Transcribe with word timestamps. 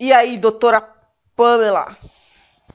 E 0.00 0.14
aí, 0.14 0.38
doutora 0.38 0.80
Pamela? 1.36 1.94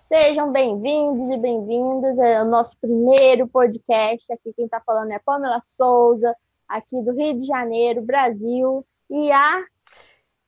Sejam 0.07 0.51
bem-vindos 0.51 1.33
e 1.33 1.37
bem-vindas 1.37 2.19
ao 2.19 2.45
nosso 2.45 2.77
primeiro 2.77 3.47
podcast. 3.47 4.31
Aqui 4.31 4.53
quem 4.55 4.65
está 4.65 4.79
falando 4.79 5.09
é 5.09 5.17
Pamela 5.17 5.59
Souza, 5.65 6.35
aqui 6.69 7.01
do 7.01 7.13
Rio 7.13 7.39
de 7.39 7.47
Janeiro, 7.47 8.03
Brasil. 8.03 8.85
E 9.09 9.31
a 9.31 9.65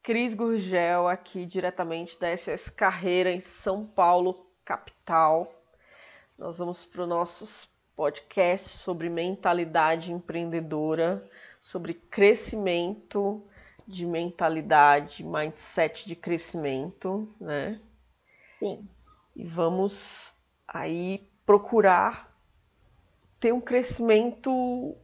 Cris 0.03 0.35
Gurgel, 0.35 1.07
aqui 1.07 1.47
diretamente 1.47 2.19
da 2.19 2.37
SS 2.37 2.71
Carreira, 2.71 3.31
em 3.31 3.41
São 3.41 3.83
Paulo, 3.83 4.45
capital. 4.63 5.51
Nós 6.37 6.59
vamos 6.59 6.85
para 6.85 7.05
o 7.05 7.07
nosso 7.07 7.67
podcast 7.95 8.77
sobre 8.77 9.09
mentalidade 9.09 10.11
empreendedora, 10.11 11.27
sobre 11.59 11.95
crescimento 11.95 13.41
de 13.87 14.05
mentalidade, 14.05 15.23
mindset 15.23 16.07
de 16.07 16.15
crescimento, 16.15 17.33
né? 17.39 17.79
Sim. 18.59 18.87
E 19.35 19.45
vamos 19.45 20.33
aí 20.67 21.29
procurar 21.45 22.35
ter 23.39 23.53
um 23.53 23.61
crescimento 23.61 24.95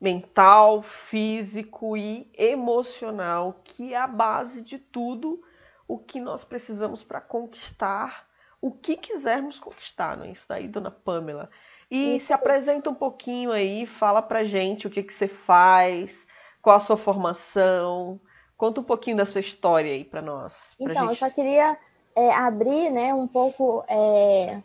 mental, 0.00 0.82
físico 0.82 1.96
e 1.96 2.30
emocional, 2.34 3.60
que 3.64 3.94
é 3.94 3.96
a 3.96 4.06
base 4.06 4.62
de 4.62 4.78
tudo 4.78 5.42
o 5.88 5.98
que 5.98 6.20
nós 6.20 6.44
precisamos 6.44 7.02
para 7.02 7.20
conquistar 7.20 8.26
o 8.60 8.72
que 8.72 8.96
quisermos 8.96 9.58
conquistar, 9.58 10.16
não 10.16 10.24
é 10.24 10.30
isso 10.30 10.46
daí, 10.48 10.66
dona 10.66 10.90
Pamela? 10.90 11.50
E 11.90 12.16
isso. 12.16 12.26
se 12.26 12.32
apresenta 12.32 12.90
um 12.90 12.94
pouquinho 12.94 13.52
aí, 13.52 13.86
fala 13.86 14.20
pra 14.20 14.44
gente 14.44 14.86
o 14.86 14.90
que, 14.90 15.02
que 15.02 15.12
você 15.12 15.28
faz, 15.28 16.26
qual 16.66 16.78
a 16.78 16.80
sua 16.80 16.96
formação? 16.96 18.18
Conta 18.56 18.80
um 18.80 18.84
pouquinho 18.84 19.16
da 19.16 19.24
sua 19.24 19.40
história 19.40 19.92
aí 19.92 20.04
para 20.04 20.20
nós. 20.20 20.74
Pra 20.76 20.90
então, 20.90 21.06
gente... 21.06 21.22
eu 21.22 21.28
só 21.28 21.32
queria 21.32 21.78
é, 22.16 22.34
abrir, 22.34 22.90
né, 22.90 23.14
um 23.14 23.28
pouco, 23.28 23.84
é, 23.86 24.60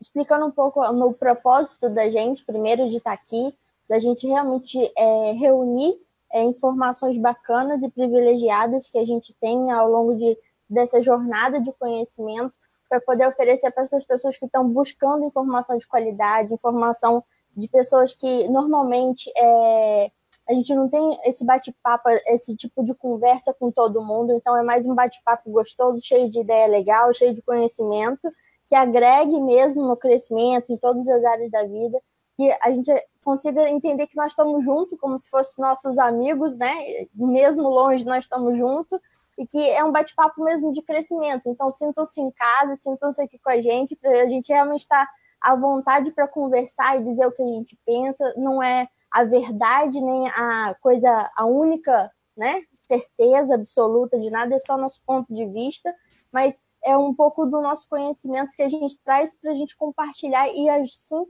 explicando 0.00 0.46
um 0.46 0.50
pouco 0.50 0.80
o 0.80 1.12
propósito 1.12 1.90
da 1.90 2.08
gente, 2.08 2.42
primeiro 2.42 2.88
de 2.88 2.96
estar 2.96 3.14
tá 3.14 3.22
aqui, 3.22 3.54
da 3.86 3.98
gente 3.98 4.26
realmente 4.26 4.78
é, 4.96 5.32
reunir 5.32 5.98
é, 6.32 6.42
informações 6.42 7.18
bacanas 7.18 7.82
e 7.82 7.90
privilegiadas 7.90 8.88
que 8.88 8.96
a 8.96 9.04
gente 9.04 9.34
tem 9.38 9.70
ao 9.70 9.90
longo 9.90 10.14
de, 10.14 10.38
dessa 10.70 11.02
jornada 11.02 11.60
de 11.60 11.70
conhecimento 11.74 12.56
para 12.88 12.98
poder 12.98 13.28
oferecer 13.28 13.70
para 13.72 13.82
essas 13.82 14.06
pessoas 14.06 14.38
que 14.38 14.46
estão 14.46 14.66
buscando 14.66 15.26
informação 15.26 15.76
de 15.76 15.86
qualidade, 15.86 16.54
informação 16.54 17.22
de 17.54 17.68
pessoas 17.68 18.14
que 18.14 18.48
normalmente 18.48 19.30
é, 19.36 20.10
a 20.48 20.52
gente 20.52 20.74
não 20.74 20.88
tem 20.88 21.18
esse 21.24 21.44
bate-papo, 21.44 22.08
esse 22.26 22.56
tipo 22.56 22.84
de 22.84 22.94
conversa 22.94 23.52
com 23.52 23.70
todo 23.70 24.04
mundo, 24.04 24.32
então 24.32 24.56
é 24.56 24.62
mais 24.62 24.86
um 24.86 24.94
bate-papo 24.94 25.50
gostoso, 25.50 26.00
cheio 26.04 26.30
de 26.30 26.40
ideia 26.40 26.66
legal, 26.68 27.12
cheio 27.12 27.34
de 27.34 27.42
conhecimento, 27.42 28.30
que 28.68 28.74
agregue 28.74 29.40
mesmo 29.40 29.86
no 29.86 29.96
crescimento 29.96 30.72
em 30.72 30.76
todas 30.76 31.06
as 31.08 31.24
áreas 31.24 31.50
da 31.50 31.64
vida, 31.64 32.00
que 32.36 32.50
a 32.62 32.70
gente 32.70 32.92
consiga 33.24 33.68
entender 33.68 34.06
que 34.06 34.16
nós 34.16 34.32
estamos 34.32 34.64
juntos, 34.64 34.98
como 35.00 35.18
se 35.18 35.28
fossem 35.28 35.64
nossos 35.64 35.98
amigos, 35.98 36.56
né? 36.56 36.74
Mesmo 37.14 37.68
longe, 37.68 38.04
nós 38.04 38.24
estamos 38.24 38.56
juntos, 38.56 39.00
e 39.38 39.46
que 39.46 39.70
é 39.70 39.82
um 39.82 39.92
bate-papo 39.92 40.42
mesmo 40.42 40.72
de 40.72 40.82
crescimento. 40.82 41.48
Então, 41.48 41.70
sintam-se 41.72 42.20
em 42.20 42.30
casa, 42.30 42.76
sintam-se 42.76 43.22
aqui 43.22 43.38
com 43.38 43.50
a 43.50 43.60
gente, 43.60 43.96
para 43.96 44.22
a 44.22 44.28
gente 44.28 44.52
realmente 44.52 44.80
estar 44.80 45.08
à 45.40 45.56
vontade 45.56 46.12
para 46.12 46.28
conversar 46.28 47.00
e 47.00 47.04
dizer 47.04 47.26
o 47.26 47.32
que 47.32 47.42
a 47.42 47.46
gente 47.46 47.76
pensa. 47.84 48.32
Não 48.36 48.62
é 48.62 48.88
a 49.16 49.24
verdade, 49.24 49.98
nem 49.98 50.28
a 50.28 50.76
coisa, 50.78 51.30
a 51.34 51.46
única 51.46 52.12
né, 52.36 52.60
certeza 52.76 53.54
absoluta 53.54 54.18
de 54.20 54.28
nada, 54.28 54.54
é 54.54 54.60
só 54.60 54.76
nosso 54.76 55.00
ponto 55.06 55.34
de 55.34 55.46
vista, 55.46 55.90
mas 56.30 56.62
é 56.84 56.94
um 56.98 57.14
pouco 57.14 57.46
do 57.46 57.62
nosso 57.62 57.88
conhecimento 57.88 58.54
que 58.54 58.62
a 58.62 58.68
gente 58.68 59.00
traz 59.02 59.34
para 59.34 59.52
a 59.52 59.54
gente 59.54 59.74
compartilhar 59.74 60.50
e 60.50 60.68
assim 60.68 61.24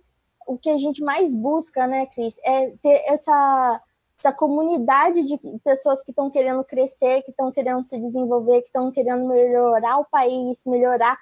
o 0.48 0.58
que 0.58 0.68
a 0.68 0.76
gente 0.76 1.00
mais 1.00 1.32
busca, 1.32 1.86
né, 1.86 2.06
Cris, 2.06 2.40
é 2.44 2.70
ter 2.82 3.04
essa, 3.06 3.80
essa 4.18 4.32
comunidade 4.32 5.22
de 5.22 5.38
pessoas 5.62 6.02
que 6.02 6.10
estão 6.10 6.28
querendo 6.28 6.64
crescer, 6.64 7.22
que 7.22 7.30
estão 7.30 7.52
querendo 7.52 7.86
se 7.86 8.00
desenvolver, 8.00 8.62
que 8.62 8.68
estão 8.68 8.90
querendo 8.90 9.28
melhorar 9.28 9.98
o 9.98 10.06
país, 10.06 10.64
melhorar 10.66 11.16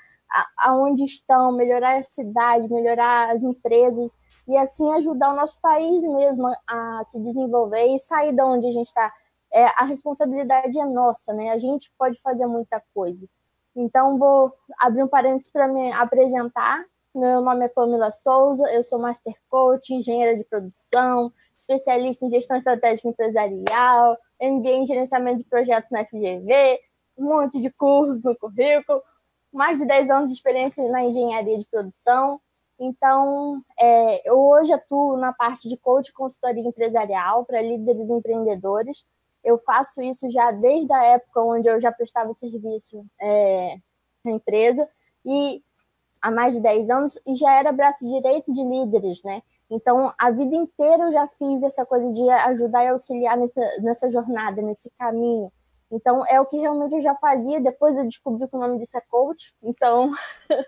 aonde 0.61 1.05
estão, 1.05 1.53
melhorar 1.53 1.99
a 1.99 2.05
cidade, 2.05 2.73
melhorar 2.73 3.35
as 3.37 3.43
empresas 3.43 4.17
e 4.47 4.57
assim 4.57 4.93
ajudar 4.95 5.33
o 5.33 5.37
nosso 5.37 5.59
país 5.61 6.03
mesmo 6.03 6.55
a 6.67 7.03
se 7.07 7.21
desenvolver 7.21 7.87
e 7.87 8.01
sair 8.01 8.33
da 8.33 8.47
onde 8.47 8.67
a 8.67 8.73
gente 8.73 8.89
está. 8.89 9.13
É, 9.53 9.67
a 9.77 9.85
responsabilidade 9.85 10.79
é 10.79 10.85
nossa, 10.85 11.33
né? 11.33 11.51
A 11.51 11.59
gente 11.59 11.91
pode 11.97 12.21
fazer 12.21 12.47
muita 12.47 12.83
coisa. 12.93 13.27
Então, 13.77 14.19
vou 14.19 14.53
abrir 14.79 15.03
um 15.03 15.09
parênteses 15.09 15.51
para 15.51 15.67
me 15.67 15.93
apresentar. 15.93 16.85
Meu 17.15 17.41
nome 17.41 17.65
é 17.65 17.69
Pamela 17.69 18.11
Souza, 18.11 18.65
eu 18.73 18.83
sou 18.83 18.99
Master 18.99 19.35
Coach, 19.49 19.95
engenheira 19.95 20.37
de 20.37 20.45
produção, 20.45 21.33
especialista 21.57 22.27
em 22.27 22.31
gestão 22.31 22.57
estratégica 22.57 23.09
empresarial, 23.09 24.19
MBA 24.41 24.71
em 24.71 24.87
gerenciamento 24.87 25.39
de 25.39 25.45
projetos 25.45 25.91
na 25.91 26.05
FGV, 26.05 26.81
um 27.17 27.25
monte 27.25 27.61
de 27.61 27.71
cursos 27.71 28.23
no 28.23 28.37
currículo, 28.37 29.01
mais 29.53 29.79
de 29.79 29.87
10 29.87 30.11
anos 30.11 30.31
de 30.31 30.37
experiência 30.37 30.87
na 30.91 31.05
engenharia 31.05 31.59
de 31.59 31.67
produção. 31.67 32.41
Então, 32.79 33.63
é, 33.79 34.29
eu 34.29 34.39
hoje 34.39 34.73
atuo 34.73 35.17
na 35.17 35.33
parte 35.33 35.69
de 35.69 35.77
coach 35.77 36.13
consultoria 36.13 36.67
empresarial 36.67 37.45
para 37.45 37.63
líderes 37.63 38.11
empreendedores. 38.11 39.05
Eu 39.43 39.59
faço 39.59 40.03
isso 40.03 40.29
já 40.29 40.51
desde 40.51 40.93
a 40.93 41.05
época 41.05 41.43
onde 41.43 41.69
eu 41.69 41.79
já 41.79 41.93
prestava 41.93 42.35
serviço 42.35 43.05
é, 43.21 43.79
na 44.25 44.33
empresa 44.33 44.89
e 45.25 45.63
há 46.21 46.31
mais 46.31 46.55
de 46.55 46.63
10 46.63 46.91
anos 46.91 47.21
e 47.27 47.35
já 47.35 47.53
era 47.53 47.71
braço 47.71 48.09
direito 48.09 48.51
de 48.53 48.63
líderes, 48.63 49.23
né? 49.23 49.43
Então, 49.71 50.13
a 50.19 50.31
vida 50.31 50.57
inteira 50.57 51.05
eu 51.05 51.13
já 51.13 51.29
fiz 51.29 51.63
essa 51.63 51.85
coisa 51.85 52.11
de 52.13 52.29
ajudar 52.31 52.85
e 52.85 52.89
auxiliar 52.89 53.37
nessa, 53.37 53.61
nessa 53.83 54.11
jornada, 54.11 54.63
nesse 54.63 54.91
caminho. 54.99 55.53
Então, 55.95 56.27
é 56.27 56.41
o 56.41 56.47
que 56.47 56.59
realmente 56.59 56.97
eu 56.97 57.01
já 57.01 57.15
fazia. 57.15 57.61
Depois 57.61 57.97
eu 57.97 58.05
descobri 58.05 58.49
que 58.49 58.57
o 58.57 58.59
nome 58.59 58.79
disso 58.79 58.99
é 58.99 59.01
coach. 59.03 59.55
Então, 59.63 60.13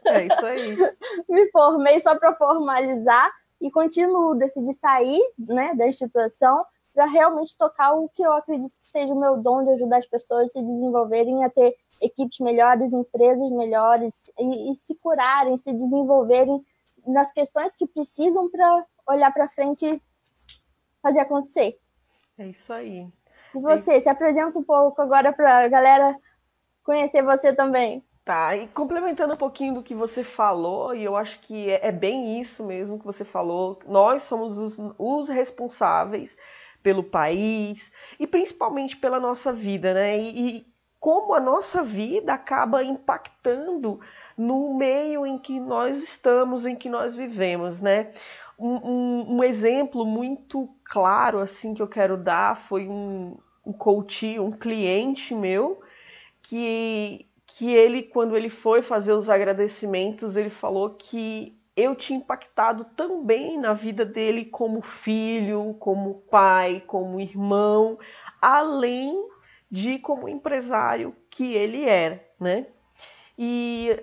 é 0.06 0.26
isso 0.26 0.46
aí. 0.46 0.76
me 1.28 1.50
formei 1.50 1.98
só 1.98 2.16
para 2.16 2.32
formalizar 2.34 3.32
e 3.60 3.68
continuo, 3.70 4.36
decidi 4.36 4.72
sair 4.72 5.20
né, 5.36 5.74
da 5.74 5.88
instituição 5.88 6.64
para 6.94 7.06
realmente 7.06 7.58
tocar 7.58 7.92
o 7.94 8.08
que 8.08 8.22
eu 8.22 8.32
acredito 8.32 8.78
que 8.78 8.90
seja 8.90 9.12
o 9.12 9.18
meu 9.18 9.36
dom 9.36 9.64
de 9.64 9.70
ajudar 9.70 9.98
as 9.98 10.06
pessoas 10.06 10.46
a 10.46 10.48
se 10.48 10.62
desenvolverem, 10.62 11.44
a 11.44 11.50
ter 11.50 11.74
equipes 12.00 12.38
melhores, 12.38 12.92
empresas 12.92 13.50
melhores 13.50 14.30
e, 14.38 14.70
e 14.70 14.76
se 14.76 14.94
curarem, 14.94 15.58
se 15.58 15.72
desenvolverem 15.72 16.64
nas 17.04 17.32
questões 17.32 17.74
que 17.74 17.86
precisam 17.86 18.48
para 18.48 18.86
olhar 19.08 19.32
para 19.32 19.48
frente 19.48 19.86
e 19.86 20.00
fazer 21.02 21.20
acontecer. 21.20 21.78
É 22.38 22.46
isso 22.46 22.72
aí. 22.72 23.08
E 23.54 23.60
você, 23.60 24.00
se 24.00 24.08
apresenta 24.08 24.58
um 24.58 24.62
pouco 24.62 25.00
agora 25.00 25.32
para 25.32 25.64
a 25.64 25.68
galera 25.68 26.16
conhecer 26.82 27.22
você 27.22 27.52
também. 27.52 28.04
Tá, 28.24 28.56
e 28.56 28.66
complementando 28.66 29.34
um 29.34 29.36
pouquinho 29.36 29.74
do 29.74 29.82
que 29.84 29.94
você 29.94 30.24
falou, 30.24 30.92
e 30.92 31.04
eu 31.04 31.16
acho 31.16 31.38
que 31.40 31.70
é, 31.70 31.86
é 31.86 31.92
bem 31.92 32.40
isso 32.40 32.64
mesmo 32.64 32.98
que 32.98 33.04
você 33.04 33.24
falou, 33.24 33.78
nós 33.86 34.22
somos 34.22 34.58
os, 34.58 34.76
os, 34.98 35.28
responsáveis 35.28 36.36
pelo 36.82 37.04
país 37.04 37.92
e 38.18 38.26
principalmente 38.26 38.96
pela 38.96 39.20
nossa 39.20 39.52
vida, 39.52 39.94
né? 39.94 40.18
E, 40.18 40.56
e 40.56 40.66
como 40.98 41.34
a 41.34 41.40
nossa 41.40 41.84
vida 41.84 42.34
acaba 42.34 42.82
impactando 42.82 44.00
no 44.36 44.74
meio 44.74 45.24
em 45.24 45.38
que 45.38 45.60
nós 45.60 46.02
estamos, 46.02 46.66
em 46.66 46.74
que 46.74 46.88
nós 46.88 47.14
vivemos, 47.14 47.80
né? 47.80 48.12
Um, 48.58 49.36
um, 49.36 49.44
exemplo 49.44 50.06
muito 50.06 50.68
claro 50.84 51.40
assim 51.40 51.74
que 51.74 51.82
eu 51.82 51.88
quero 51.88 52.16
dar 52.16 52.56
foi 52.56 52.88
um, 52.88 53.36
um 53.64 53.72
coach, 53.72 54.38
um 54.38 54.50
cliente 54.50 55.34
meu, 55.34 55.82
que, 56.42 57.26
que 57.46 57.74
ele, 57.74 58.02
quando 58.02 58.36
ele 58.36 58.48
foi 58.48 58.80
fazer 58.80 59.12
os 59.12 59.28
agradecimentos, 59.28 60.36
ele 60.36 60.48
falou 60.48 60.90
que 60.90 61.58
eu 61.76 61.94
tinha 61.94 62.18
impactado 62.18 62.84
também 62.96 63.58
na 63.58 63.74
vida 63.74 64.04
dele 64.04 64.46
como 64.46 64.80
filho, 64.80 65.76
como 65.78 66.22
pai, 66.30 66.82
como 66.86 67.20
irmão, 67.20 67.98
além 68.40 69.28
de 69.70 69.98
como 69.98 70.28
empresário 70.28 71.14
que 71.28 71.52
ele 71.52 71.84
era, 71.84 72.24
né? 72.40 72.66
E, 73.38 74.02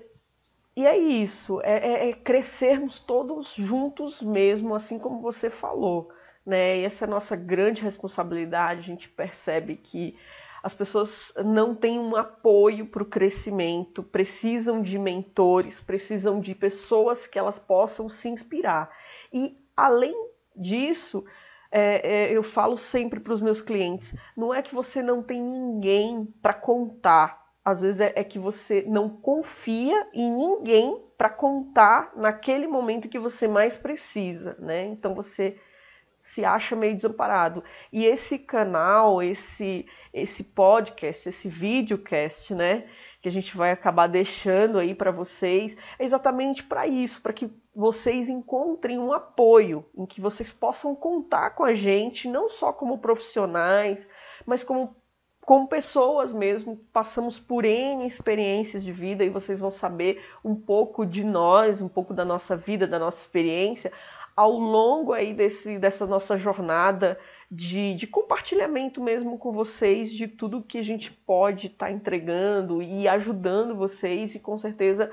e 0.76 0.86
é 0.86 0.98
isso, 0.98 1.62
é, 1.62 2.06
é, 2.06 2.10
é 2.10 2.14
crescermos 2.14 3.00
todos 3.00 3.54
juntos 3.56 4.22
mesmo, 4.22 4.74
assim 4.76 4.98
como 4.98 5.22
você 5.22 5.50
falou 5.50 6.12
né? 6.46 6.80
E 6.80 6.86
essa 6.86 7.06
é 7.06 7.08
a 7.08 7.12
nossa 7.12 7.36
grande 7.36 7.82
responsabilidade. 7.82 8.80
A 8.80 8.84
gente 8.84 9.10
percebe 9.10 9.76
que 9.76 10.18
as 10.62 10.74
pessoas 10.74 11.34
não 11.44 11.76
têm 11.76 12.00
um 12.00 12.16
apoio 12.16 12.86
para 12.86 13.04
o 13.04 13.06
crescimento, 13.06 14.02
precisam 14.02 14.82
de 14.82 14.98
mentores, 14.98 15.82
precisam 15.82 16.40
de 16.40 16.56
pessoas 16.56 17.28
que 17.28 17.38
elas 17.38 17.60
possam 17.60 18.08
se 18.08 18.30
inspirar. 18.30 18.90
E 19.32 19.58
além 19.76 20.16
disso, 20.56 21.26
é, 21.72 22.28
é, 22.28 22.32
eu 22.32 22.44
falo 22.44 22.78
sempre 22.78 23.20
para 23.20 23.34
os 23.34 23.42
meus 23.42 23.62
clientes: 23.62 24.16
não 24.38 24.54
é 24.54 24.62
que 24.62 24.74
você 24.74 25.02
não 25.02 25.22
tem 25.22 25.42
ninguém 25.42 26.26
para 26.42 26.54
contar 26.54 27.43
às 27.64 27.82
vezes 27.82 28.02
é, 28.02 28.14
é 28.16 28.24
que 28.24 28.38
você 28.38 28.84
não 28.88 29.10
confia 29.10 30.08
em 30.14 30.30
ninguém 30.32 31.02
para 31.18 31.30
contar 31.30 32.12
naquele 32.16 32.68
momento 32.68 33.08
que 33.08 33.20
você 33.20 33.48
mais 33.48 33.78
precisa, 33.78 34.56
né? 34.60 34.86
Então 34.86 35.16
você 35.16 35.58
se 36.22 36.44
acha 36.44 36.76
meio 36.76 36.96
desamparado. 36.96 37.64
E 37.92 38.06
esse 38.06 38.40
canal, 38.40 39.22
esse 39.22 39.86
esse 40.14 40.44
podcast, 40.44 41.28
esse 41.28 41.50
videocast, 41.50 42.54
né, 42.54 42.88
que 43.20 43.28
a 43.28 43.32
gente 43.32 43.58
vai 43.58 43.72
acabar 43.72 44.06
deixando 44.06 44.78
aí 44.78 44.94
para 44.94 45.10
vocês, 45.10 45.76
é 45.98 46.04
exatamente 46.04 46.62
para 46.64 46.86
isso, 46.86 47.20
para 47.20 47.34
que 47.34 47.50
vocês 47.76 48.30
encontrem 48.30 49.00
um 49.00 49.12
apoio, 49.12 49.84
em 49.98 50.06
que 50.06 50.22
vocês 50.22 50.52
possam 50.52 50.94
contar 50.94 51.52
com 51.52 51.64
a 51.64 51.74
gente, 51.74 52.28
não 52.28 52.48
só 52.48 52.72
como 52.72 53.00
profissionais, 53.00 54.08
mas 54.46 54.64
como 54.64 54.96
como 55.46 55.68
pessoas 55.68 56.32
mesmo, 56.32 56.78
passamos 56.92 57.38
por 57.38 57.66
N 57.66 58.08
experiências 58.08 58.84
de 58.84 58.92
vida 58.92 59.24
e 59.24 59.30
vocês 59.30 59.60
vão 59.60 59.72
saber 59.72 60.24
um 60.44 60.56
pouco 60.56 61.06
de 61.06 61.24
nós, 61.24 61.82
um 61.82 61.90
pouco 61.90 62.14
da 62.14 62.24
nossa 62.24 62.56
vida, 62.56 62.88
da 62.88 62.98
nossa 62.98 63.20
experiência, 63.20 63.92
ao 64.36 64.52
longo 64.52 65.14
aí 65.14 65.34
desse, 65.34 65.78
dessa 65.78 66.08
nossa 66.08 66.38
jornada 66.38 67.20
de, 67.52 67.94
de, 67.94 68.08
compartilhamento 68.08 69.02
mesmo 69.02 69.38
com 69.38 69.52
vocês 69.52 70.12
de 70.12 70.28
tudo 70.28 70.64
que 70.64 70.80
a 70.80 70.84
gente 70.84 71.12
pode 71.12 71.68
estar 71.68 71.88
tá 71.88 71.92
entregando 71.92 72.82
e 72.82 73.08
ajudando 73.08 73.76
vocês 73.76 74.34
e 74.34 74.40
com 74.40 74.58
certeza 74.58 75.12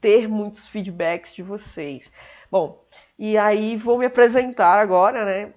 ter 0.00 0.28
muitos 0.28 0.66
feedbacks 0.66 1.34
de 1.34 1.42
vocês. 1.42 2.12
Bom, 2.50 2.84
e 3.18 3.38
aí 3.38 3.76
vou 3.76 3.98
me 3.98 4.06
apresentar 4.06 4.80
agora, 4.80 5.24
né? 5.24 5.52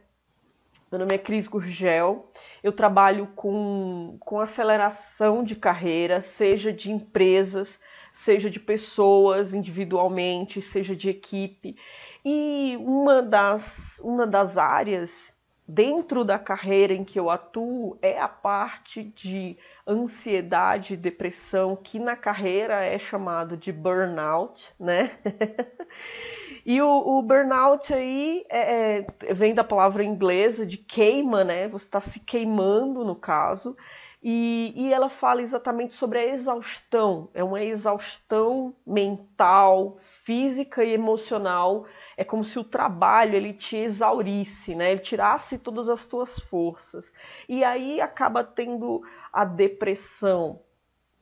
Meu 0.92 1.00
nome 1.00 1.16
é 1.16 1.18
Cris 1.18 1.48
Gurgel, 1.48 2.30
eu 2.62 2.74
trabalho 2.74 3.28
com, 3.28 4.18
com 4.20 4.42
aceleração 4.42 5.42
de 5.42 5.56
carreira, 5.56 6.20
seja 6.20 6.74
de 6.74 6.92
empresas, 6.92 7.80
seja 8.12 8.50
de 8.50 8.60
pessoas 8.60 9.54
individualmente, 9.54 10.62
seja 10.62 10.94
de 10.94 11.10
equipe. 11.10 11.78
E 12.26 12.76
uma 12.82 13.22
das, 13.22 14.02
uma 14.04 14.28
das 14.28 14.58
áreas 14.58 15.34
dentro 15.66 16.26
da 16.26 16.38
carreira 16.38 16.94
em 16.94 17.06
que 17.06 17.18
eu 17.18 17.30
atuo 17.30 17.98
é 18.02 18.20
a 18.20 18.28
parte 18.28 19.02
de 19.02 19.58
ansiedade 19.88 20.96
e 20.96 20.98
depressão, 20.98 21.74
que 21.74 22.00
na 22.00 22.18
carreira 22.18 22.84
é 22.84 23.00
chamado 23.00 23.56
de 23.56 23.72
burnout, 23.72 24.74
né? 24.78 25.18
e 26.66 26.82
o, 26.82 26.88
o, 26.88 27.22
burnout 27.22 27.94
aí 27.94 28.46
é, 28.50 29.06
é, 29.28 29.34
vem 29.34 29.54
da 29.54 29.64
palavra 29.64 30.04
inglesa 30.04 30.66
de 30.66 30.78
queima, 30.78 31.44
né? 31.44 31.68
Você 31.68 31.86
está 31.86 32.02
se 32.02 32.20
queimando 32.20 33.04
no 33.04 33.16
caso. 33.16 33.76
E, 34.24 34.72
e 34.76 34.94
ela 34.94 35.10
fala 35.10 35.42
exatamente 35.42 35.96
sobre 35.96 36.20
a 36.20 36.26
exaustão. 36.28 37.30
É 37.34 37.44
uma 37.44 37.64
exaustão 37.64 38.76
mental, 38.86 39.98
física 40.24 40.84
e 40.84 40.94
emocional 40.94 41.88
é 42.22 42.24
como 42.24 42.44
se 42.44 42.60
o 42.60 42.64
trabalho 42.64 43.36
ele 43.36 43.52
te 43.52 43.76
exaurisse, 43.76 44.76
né? 44.76 44.92
Ele 44.92 45.02
tirasse 45.02 45.58
todas 45.58 45.90
as 45.90 46.06
tuas 46.06 46.40
forças. 46.40 47.12
E 47.50 47.64
aí 47.64 48.00
acaba 48.00 48.44
tendo 48.44 49.02
a 49.34 49.44
depressão 49.44 50.62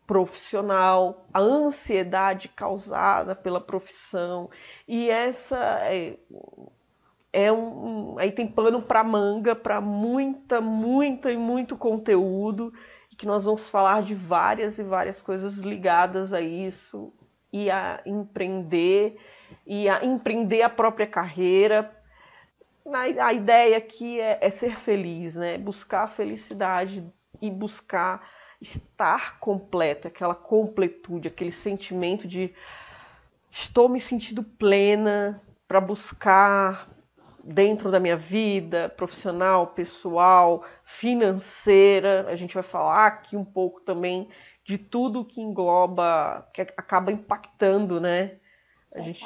profissional, 0.10 1.28
a 1.32 1.40
ansiedade 1.40 2.48
causada 2.48 3.36
pela 3.36 3.62
profissão. 3.62 4.50
E 4.88 5.08
essa 5.08 5.56
é, 5.84 6.18
é 7.32 7.52
um, 7.52 8.18
aí 8.18 8.32
tem 8.32 8.48
pano 8.48 8.82
para 8.82 9.04
manga 9.04 9.56
para 9.56 9.80
muita, 9.80 10.60
muita 10.60 11.32
e 11.32 11.38
muito 11.38 11.78
conteúdo 11.78 12.74
que 13.20 13.28
nós 13.28 13.46
vamos 13.46 13.70
falar 13.70 14.02
de 14.02 14.16
várias 14.16 14.80
e 14.80 14.84
várias 14.84 15.22
coisas 15.22 15.60
ligadas 15.60 16.34
a 16.34 16.42
isso 16.42 17.14
e 17.54 17.70
a 17.70 18.02
empreender 18.04 19.16
e 19.68 19.88
a 19.88 20.04
empreender 20.04 20.64
a 20.64 20.70
própria 20.70 21.06
carreira. 21.06 21.96
A 23.20 23.32
ideia 23.32 23.78
aqui 23.78 24.20
é, 24.20 24.40
é 24.42 24.50
ser 24.50 24.76
feliz, 24.80 25.36
né? 25.36 25.60
Buscar 25.60 26.06
a 26.06 26.08
felicidade 26.08 27.06
e 27.40 27.52
buscar 27.52 28.39
estar 28.62 29.40
completo, 29.40 30.08
aquela 30.08 30.36
completude, 30.36 31.28
aquele 31.28 31.52
sentimento 31.52 32.28
de 32.28 32.54
estou 33.52 33.90
me 33.90 34.00
sentindo 34.00 34.44
plena 34.44 35.42
para 35.68 35.80
buscar 35.80 36.90
dentro 37.44 37.90
da 37.90 38.00
minha 38.00 38.18
vida 38.18 38.90
profissional, 38.90 39.68
pessoal, 39.68 40.64
financeira. 40.84 42.26
A 42.28 42.36
gente 42.36 42.54
vai 42.54 42.64
falar 42.64 43.08
aqui 43.08 43.36
um 43.38 43.46
pouco 43.46 43.82
também 43.82 44.30
de 44.64 44.78
tudo 44.78 45.26
que 45.26 45.42
engloba, 45.42 46.48
que 46.54 46.62
acaba 46.62 47.12
impactando, 47.12 48.00
né? 48.00 48.38
A 48.94 49.00
gente 49.02 49.26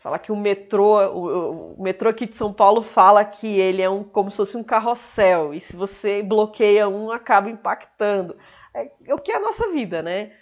fala 0.00 0.18
que 0.18 0.32
o 0.32 0.36
metrô, 0.36 0.98
o, 1.10 1.74
o, 1.74 1.82
metrô 1.82 2.08
aqui 2.08 2.26
de 2.26 2.36
São 2.36 2.52
Paulo 2.52 2.82
fala 2.82 3.24
que 3.24 3.46
ele 3.46 3.82
é 3.82 3.88
um 3.88 4.02
como 4.02 4.30
se 4.30 4.38
fosse 4.38 4.56
um 4.56 4.64
carrossel 4.64 5.54
e 5.54 5.60
se 5.60 5.76
você 5.76 6.22
bloqueia 6.22 6.88
um 6.88 7.12
acaba 7.12 7.50
impactando. 7.50 8.36
É, 8.74 8.90
é 9.06 9.14
o 9.14 9.18
que 9.18 9.30
é 9.30 9.36
a 9.36 9.40
nossa 9.40 9.70
vida, 9.70 10.02
né? 10.02 10.32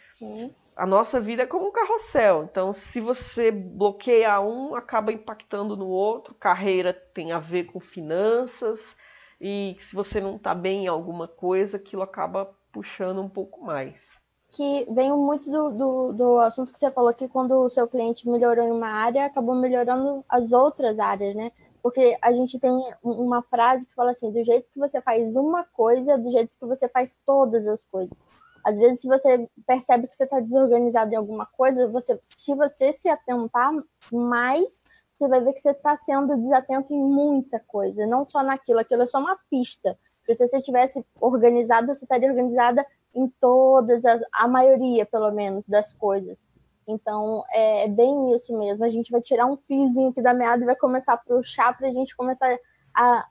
A 0.76 0.86
nossa 0.86 1.20
vida 1.20 1.42
é 1.42 1.46
como 1.46 1.68
um 1.68 1.72
carrossel. 1.72 2.44
Então, 2.44 2.72
se 2.72 3.00
você 3.00 3.50
bloqueia 3.50 4.40
um, 4.40 4.76
acaba 4.76 5.12
impactando 5.12 5.76
no 5.76 5.88
outro. 5.88 6.34
Carreira 6.34 6.92
tem 6.92 7.32
a 7.32 7.40
ver 7.40 7.64
com 7.64 7.80
finanças 7.80 8.96
e 9.40 9.76
se 9.80 9.94
você 9.94 10.20
não 10.20 10.36
está 10.36 10.54
bem 10.54 10.84
em 10.84 10.88
alguma 10.88 11.26
coisa, 11.26 11.76
aquilo 11.76 12.02
acaba 12.02 12.54
puxando 12.72 13.20
um 13.20 13.28
pouco 13.28 13.64
mais 13.64 14.17
que 14.50 14.86
vem 14.90 15.12
muito 15.12 15.50
do, 15.50 15.70
do, 15.70 16.12
do, 16.12 16.38
assunto 16.38 16.72
que 16.72 16.78
você 16.78 16.90
falou 16.90 17.12
que 17.12 17.28
quando 17.28 17.52
o 17.52 17.70
seu 17.70 17.86
cliente 17.86 18.28
melhorou 18.28 18.64
em 18.64 18.70
uma 18.70 18.88
área, 18.88 19.26
acabou 19.26 19.54
melhorando 19.54 20.24
as 20.28 20.52
outras 20.52 20.98
áreas, 20.98 21.34
né? 21.34 21.52
Porque 21.82 22.16
a 22.20 22.32
gente 22.32 22.58
tem 22.58 22.72
uma 23.02 23.42
frase 23.42 23.86
que 23.86 23.94
fala 23.94 24.10
assim: 24.10 24.32
do 24.32 24.42
jeito 24.44 24.68
que 24.72 24.78
você 24.78 25.00
faz 25.00 25.36
uma 25.36 25.64
coisa, 25.64 26.18
do 26.18 26.30
jeito 26.30 26.56
que 26.58 26.66
você 26.66 26.88
faz 26.88 27.16
todas 27.24 27.66
as 27.66 27.84
coisas. 27.84 28.26
Às 28.64 28.76
vezes, 28.76 29.00
se 29.00 29.06
você 29.06 29.48
percebe 29.66 30.08
que 30.08 30.16
você 30.16 30.24
está 30.24 30.40
desorganizado 30.40 31.12
em 31.12 31.16
alguma 31.16 31.46
coisa, 31.46 31.86
você, 31.88 32.18
se 32.22 32.54
você 32.54 32.92
se 32.92 33.08
atentar 33.08 33.72
mais, 34.12 34.84
você 35.18 35.28
vai 35.28 35.42
ver 35.42 35.52
que 35.52 35.60
você 35.60 35.70
está 35.70 35.96
sendo 35.96 36.36
desatento 36.36 36.92
em 36.92 37.02
muita 37.02 37.60
coisa, 37.60 38.06
não 38.06 38.24
só 38.24 38.42
naquilo. 38.42 38.80
Aquilo 38.80 39.02
é 39.02 39.06
só 39.06 39.18
uma 39.20 39.38
pista. 39.50 39.98
Se 40.24 40.34
você 40.34 40.58
estivesse 40.58 41.04
organizado, 41.20 41.86
você 41.86 42.04
estaria 42.04 42.28
organizada 42.28 42.84
em 43.14 43.28
todas 43.40 44.04
as, 44.04 44.22
a 44.32 44.46
maioria, 44.46 45.06
pelo 45.06 45.30
menos, 45.30 45.66
das 45.66 45.92
coisas. 45.94 46.44
Então, 46.86 47.44
é, 47.50 47.86
bem 47.88 48.34
isso 48.34 48.56
mesmo. 48.56 48.84
A 48.84 48.88
gente 48.88 49.10
vai 49.12 49.20
tirar 49.20 49.46
um 49.46 49.56
fiozinho 49.56 50.08
aqui 50.08 50.22
da 50.22 50.32
meada 50.32 50.62
e 50.62 50.66
vai 50.66 50.76
começar 50.76 51.14
a 51.14 51.18
puxar 51.18 51.76
para 51.76 51.88
a 51.88 51.92
gente 51.92 52.16
começar 52.16 52.56
a 52.94 53.26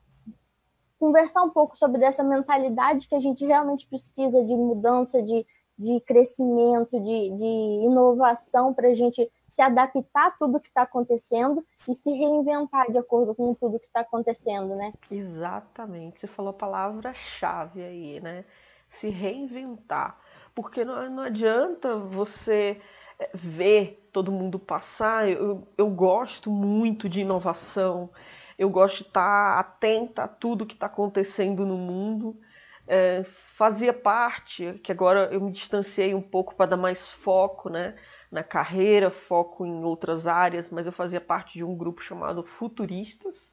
conversar 0.99 1.43
um 1.43 1.49
pouco 1.49 1.77
sobre 1.77 1.99
dessa 1.99 2.23
mentalidade 2.23 3.07
que 3.07 3.15
a 3.15 3.19
gente 3.19 3.45
realmente 3.45 3.87
precisa 3.87 4.43
de 4.43 4.55
mudança, 4.55 5.21
de, 5.21 5.45
de 5.77 5.99
crescimento, 6.01 6.99
de, 6.99 7.37
de 7.37 7.85
inovação 7.85 8.73
para 8.73 8.89
a 8.89 8.95
gente 8.95 9.29
se 9.51 9.61
adaptar 9.61 10.27
a 10.27 10.31
tudo 10.31 10.59
que 10.59 10.67
está 10.67 10.83
acontecendo 10.83 11.65
e 11.89 11.95
se 11.95 12.11
reinventar 12.11 12.91
de 12.91 12.97
acordo 12.99 13.33
com 13.33 13.55
tudo 13.55 13.79
que 13.79 13.87
está 13.87 14.01
acontecendo, 14.01 14.75
né? 14.75 14.93
Exatamente. 15.09 16.19
Você 16.19 16.27
falou 16.27 16.51
a 16.51 16.53
palavra-chave 16.53 17.83
aí, 17.83 18.19
né? 18.19 18.45
Se 18.87 19.09
reinventar. 19.09 20.19
Porque 20.55 20.83
não, 20.83 21.09
não 21.09 21.23
adianta 21.23 21.95
você 21.95 22.81
é, 23.19 23.29
ver 23.33 24.09
todo 24.11 24.31
mundo 24.31 24.57
passar. 24.57 25.29
Eu, 25.29 25.67
eu 25.77 25.89
gosto 25.89 26.49
muito 26.49 27.07
de 27.07 27.21
inovação, 27.21 28.09
eu 28.57 28.69
gosto 28.69 28.97
de 28.97 29.03
estar 29.03 29.59
atenta 29.59 30.23
a 30.23 30.27
tudo 30.27 30.65
que 30.65 30.73
está 30.73 30.87
acontecendo 30.87 31.65
no 31.65 31.77
mundo. 31.77 32.39
É, 32.87 33.23
fazia 33.55 33.91
parte, 33.93 34.79
que 34.83 34.91
agora 34.91 35.29
eu 35.31 35.41
me 35.41 35.51
distanciei 35.51 36.13
um 36.13 36.21
pouco 36.21 36.55
para 36.55 36.71
dar 36.71 36.77
mais 36.77 37.07
foco 37.07 37.69
né, 37.69 37.95
na 38.31 38.43
carreira, 38.43 39.11
foco 39.11 39.65
em 39.65 39.83
outras 39.83 40.25
áreas, 40.25 40.71
mas 40.71 40.85
eu 40.85 40.91
fazia 40.91 41.19
parte 41.19 41.53
de 41.53 41.63
um 41.63 41.75
grupo 41.75 42.01
chamado 42.01 42.43
Futuristas. 42.43 43.51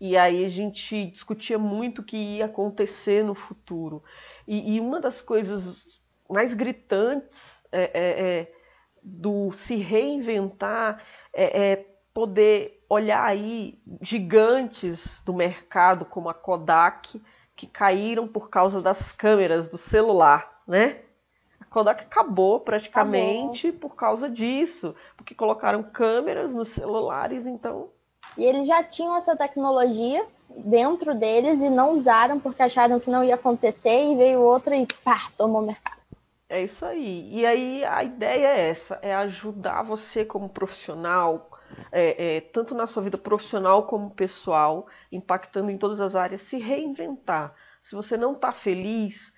E 0.00 0.16
aí 0.16 0.44
a 0.44 0.48
gente 0.48 1.06
discutia 1.06 1.58
muito 1.58 2.02
o 2.02 2.04
que 2.04 2.16
ia 2.16 2.44
acontecer 2.44 3.24
no 3.24 3.34
futuro. 3.34 4.02
E, 4.48 4.76
e 4.76 4.80
uma 4.80 4.98
das 4.98 5.20
coisas 5.20 5.84
mais 6.28 6.54
gritantes 6.54 7.62
é, 7.70 7.82
é, 7.92 8.38
é 8.40 8.52
do 9.02 9.52
se 9.52 9.76
reinventar 9.76 11.02
é, 11.34 11.72
é, 11.72 11.86
poder 12.14 12.82
olhar 12.88 13.24
aí 13.24 13.78
gigantes 14.00 15.22
do 15.22 15.34
mercado 15.34 16.06
como 16.06 16.30
a 16.30 16.34
Kodak 16.34 17.22
que 17.54 17.66
caíram 17.66 18.26
por 18.26 18.48
causa 18.48 18.80
das 18.80 19.12
câmeras 19.12 19.68
do 19.68 19.76
celular, 19.76 20.62
né? 20.66 21.02
A 21.60 21.64
Kodak 21.66 22.04
acabou 22.04 22.60
praticamente 22.60 23.68
acabou. 23.68 23.90
por 23.90 23.96
causa 23.96 24.30
disso, 24.30 24.94
porque 25.14 25.34
colocaram 25.34 25.82
câmeras 25.82 26.52
nos 26.54 26.68
celulares, 26.68 27.46
então. 27.46 27.90
E 28.36 28.44
eles 28.44 28.66
já 28.66 28.82
tinham 28.82 29.14
essa 29.14 29.36
tecnologia, 29.36 30.26
dentro 30.56 31.14
deles 31.14 31.62
e 31.62 31.70
não 31.70 31.94
usaram 31.94 32.40
porque 32.40 32.62
acharam 32.62 33.00
que 33.00 33.10
não 33.10 33.22
ia 33.22 33.34
acontecer 33.34 34.12
e 34.12 34.16
veio 34.16 34.40
outra 34.40 34.76
e 34.76 34.86
pá, 35.04 35.30
tomou 35.36 35.62
o 35.62 35.66
mercado. 35.66 35.98
É 36.48 36.62
isso 36.62 36.84
aí. 36.84 37.28
E 37.30 37.44
aí 37.44 37.84
a 37.84 38.02
ideia 38.02 38.46
é 38.46 38.68
essa, 38.70 38.98
é 39.02 39.14
ajudar 39.14 39.82
você 39.82 40.24
como 40.24 40.48
profissional, 40.48 41.50
é, 41.92 42.36
é, 42.36 42.40
tanto 42.40 42.74
na 42.74 42.86
sua 42.86 43.02
vida 43.02 43.18
profissional 43.18 43.86
como 43.86 44.10
pessoal, 44.10 44.86
impactando 45.12 45.70
em 45.70 45.76
todas 45.76 46.00
as 46.00 46.16
áreas, 46.16 46.40
se 46.42 46.58
reinventar. 46.58 47.54
Se 47.82 47.94
você 47.94 48.16
não 48.16 48.32
está 48.32 48.52
feliz, 48.52 49.32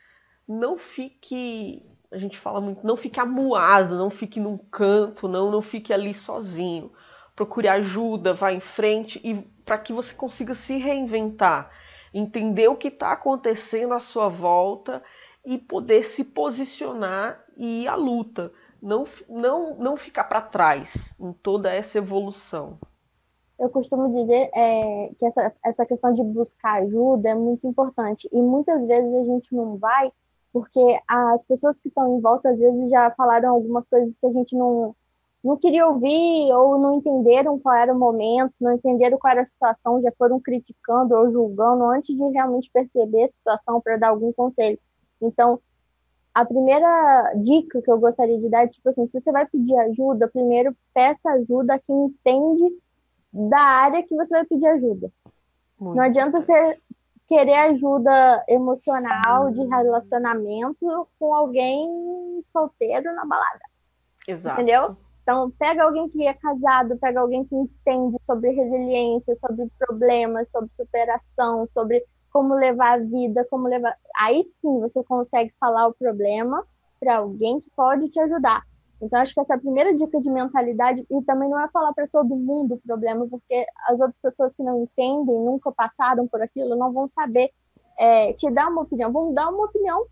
não 0.47 0.79
fique, 0.79 1.85
a 2.13 2.19
gente 2.19 2.39
fala 2.39 2.61
muito, 2.61 2.87
não 2.87 2.97
fique 2.97 3.19
amuado, 3.19 3.97
não 3.97 4.11
fique 4.11 4.39
num 4.39 4.57
canto, 4.57 5.27
não, 5.27 5.51
não 5.51 5.63
fique 5.63 5.93
ali 5.93 6.15
sozinho. 6.15 6.93
Procure 7.41 7.69
ajuda, 7.69 8.35
vá 8.35 8.53
em 8.53 8.61
frente 8.61 9.19
e 9.25 9.35
para 9.65 9.79
que 9.79 9.95
você 9.95 10.15
consiga 10.15 10.55
se 10.55 10.77
reinventar, 10.77 11.71
entender 12.13 12.69
o 12.69 12.77
que 12.77 12.89
está 12.89 13.13
acontecendo 13.13 13.95
à 13.95 14.01
sua 14.01 14.29
volta 14.29 15.03
e 15.43 15.57
poder 15.57 16.05
se 16.05 16.23
posicionar 16.23 17.43
e 17.57 17.85
ir 17.85 17.89
à 17.89 17.95
luta, 17.95 18.53
não, 18.83 19.07
não, 19.27 19.75
não 19.77 19.97
ficar 19.97 20.25
para 20.25 20.43
trás 20.43 21.15
em 21.19 21.33
toda 21.33 21.73
essa 21.73 21.97
evolução. 21.97 22.79
Eu 23.59 23.71
costumo 23.71 24.13
dizer 24.13 24.51
é, 24.55 25.11
que 25.19 25.25
essa, 25.25 25.51
essa 25.65 25.87
questão 25.87 26.13
de 26.13 26.23
buscar 26.23 26.83
ajuda 26.83 27.31
é 27.31 27.35
muito 27.35 27.67
importante. 27.67 28.29
E 28.31 28.43
muitas 28.43 28.87
vezes 28.87 29.15
a 29.15 29.25
gente 29.25 29.55
não 29.55 29.79
vai 29.79 30.13
porque 30.53 31.01
as 31.09 31.43
pessoas 31.45 31.79
que 31.79 31.89
estão 31.89 32.19
em 32.19 32.21
volta 32.21 32.51
às 32.51 32.59
vezes 32.59 32.91
já 32.91 33.11
falaram 33.13 33.49
algumas 33.49 33.89
coisas 33.89 34.15
que 34.19 34.27
a 34.27 34.31
gente 34.31 34.55
não, 34.55 34.95
não 35.43 35.57
queria 35.57 35.87
ouvir 35.87 36.53
ou 36.53 36.79
não 36.79 36.99
entenderam 36.99 37.59
qual 37.59 37.75
era 37.75 37.93
o 37.93 37.99
momento, 37.99 38.53
não 38.61 38.75
entenderam 38.75 39.19
qual 39.19 39.33
era 39.33 39.43
a 39.43 39.47
situação, 39.47 40.03
já 40.03 40.13
foram 40.19 40.39
criticando 40.39 41.15
ou 41.15 41.33
julgando 41.33 41.85
antes 41.85 42.15
de 42.15 42.23
realmente 42.29 42.71
perceber 42.71 43.25
a 43.25 43.33
situação 43.33 43.81
para 43.81 43.97
dar 43.97 44.09
algum 44.09 44.33
conselho. 44.33 44.79
Então, 45.21 45.59
a 46.35 46.45
primeira 46.45 47.33
dica 47.37 47.81
que 47.81 47.91
eu 47.91 47.99
gostaria 47.99 48.39
de 48.39 48.49
dar 48.49 48.65
é, 48.65 48.69
tipo 48.69 48.89
assim, 48.89 49.09
se 49.09 49.21
você 49.21 49.33
vai 49.33 49.47
pedir 49.47 49.77
ajuda, 49.77 50.29
primeiro 50.29 50.77
peça 50.95 51.31
ajuda 51.31 51.75
a 51.75 51.79
quem 51.79 52.07
entende 52.07 52.79
da 53.33 53.61
área 53.61 54.03
que 54.03 54.15
você 54.15 54.35
vai 54.35 54.45
pedir 54.45 54.67
ajuda. 54.67 55.11
Muito 55.79 55.97
Não 55.97 56.05
adianta 56.05 56.41
você 56.41 56.79
querer 57.27 57.55
ajuda 57.55 58.45
emocional 58.49 59.51
de 59.53 59.65
relacionamento 59.65 61.09
com 61.19 61.35
alguém 61.35 62.41
solteiro 62.45 63.15
na 63.15 63.25
balada. 63.25 63.61
Exato. 64.29 64.61
Entendeu? 64.61 64.97
Então, 65.31 65.49
pega 65.53 65.85
alguém 65.85 66.09
que 66.09 66.27
é 66.27 66.35
casado, 66.35 66.99
pega 66.99 67.21
alguém 67.21 67.45
que 67.45 67.55
entende 67.55 68.17
sobre 68.21 68.51
resiliência, 68.51 69.37
sobre 69.37 69.71
problemas, 69.79 70.49
sobre 70.49 70.69
superação, 70.77 71.69
sobre 71.73 72.05
como 72.33 72.53
levar 72.55 72.95
a 72.95 72.99
vida, 72.99 73.47
como 73.49 73.69
levar. 73.69 73.95
Aí 74.19 74.45
sim 74.61 74.81
você 74.81 75.05
consegue 75.05 75.55
falar 75.61 75.87
o 75.87 75.95
problema 75.95 76.67
para 76.99 77.19
alguém 77.19 77.61
que 77.61 77.71
pode 77.77 78.09
te 78.09 78.19
ajudar. 78.19 78.65
Então, 79.01 79.21
acho 79.21 79.33
que 79.33 79.39
essa 79.39 79.55
é 79.55 79.57
a 79.57 79.61
primeira 79.61 79.95
dica 79.95 80.21
de 80.21 80.29
mentalidade, 80.29 81.07
e 81.09 81.23
também 81.23 81.49
não 81.49 81.61
é 81.61 81.69
falar 81.69 81.93
para 81.95 82.09
todo 82.09 82.35
mundo 82.35 82.75
o 82.75 82.81
problema, 82.81 83.25
porque 83.29 83.65
as 83.87 84.01
outras 84.01 84.19
pessoas 84.21 84.53
que 84.53 84.65
não 84.65 84.83
entendem, 84.83 85.45
nunca 85.45 85.71
passaram 85.71 86.27
por 86.27 86.43
aquilo, 86.43 86.75
não 86.75 86.93
vão 86.93 87.07
saber 87.07 87.53
é, 87.97 88.33
te 88.33 88.51
dar 88.51 88.69
uma 88.69 88.83
opinião. 88.83 89.13
Vão 89.13 89.33
dar 89.33 89.49
uma 89.49 89.67
opinião 89.67 90.07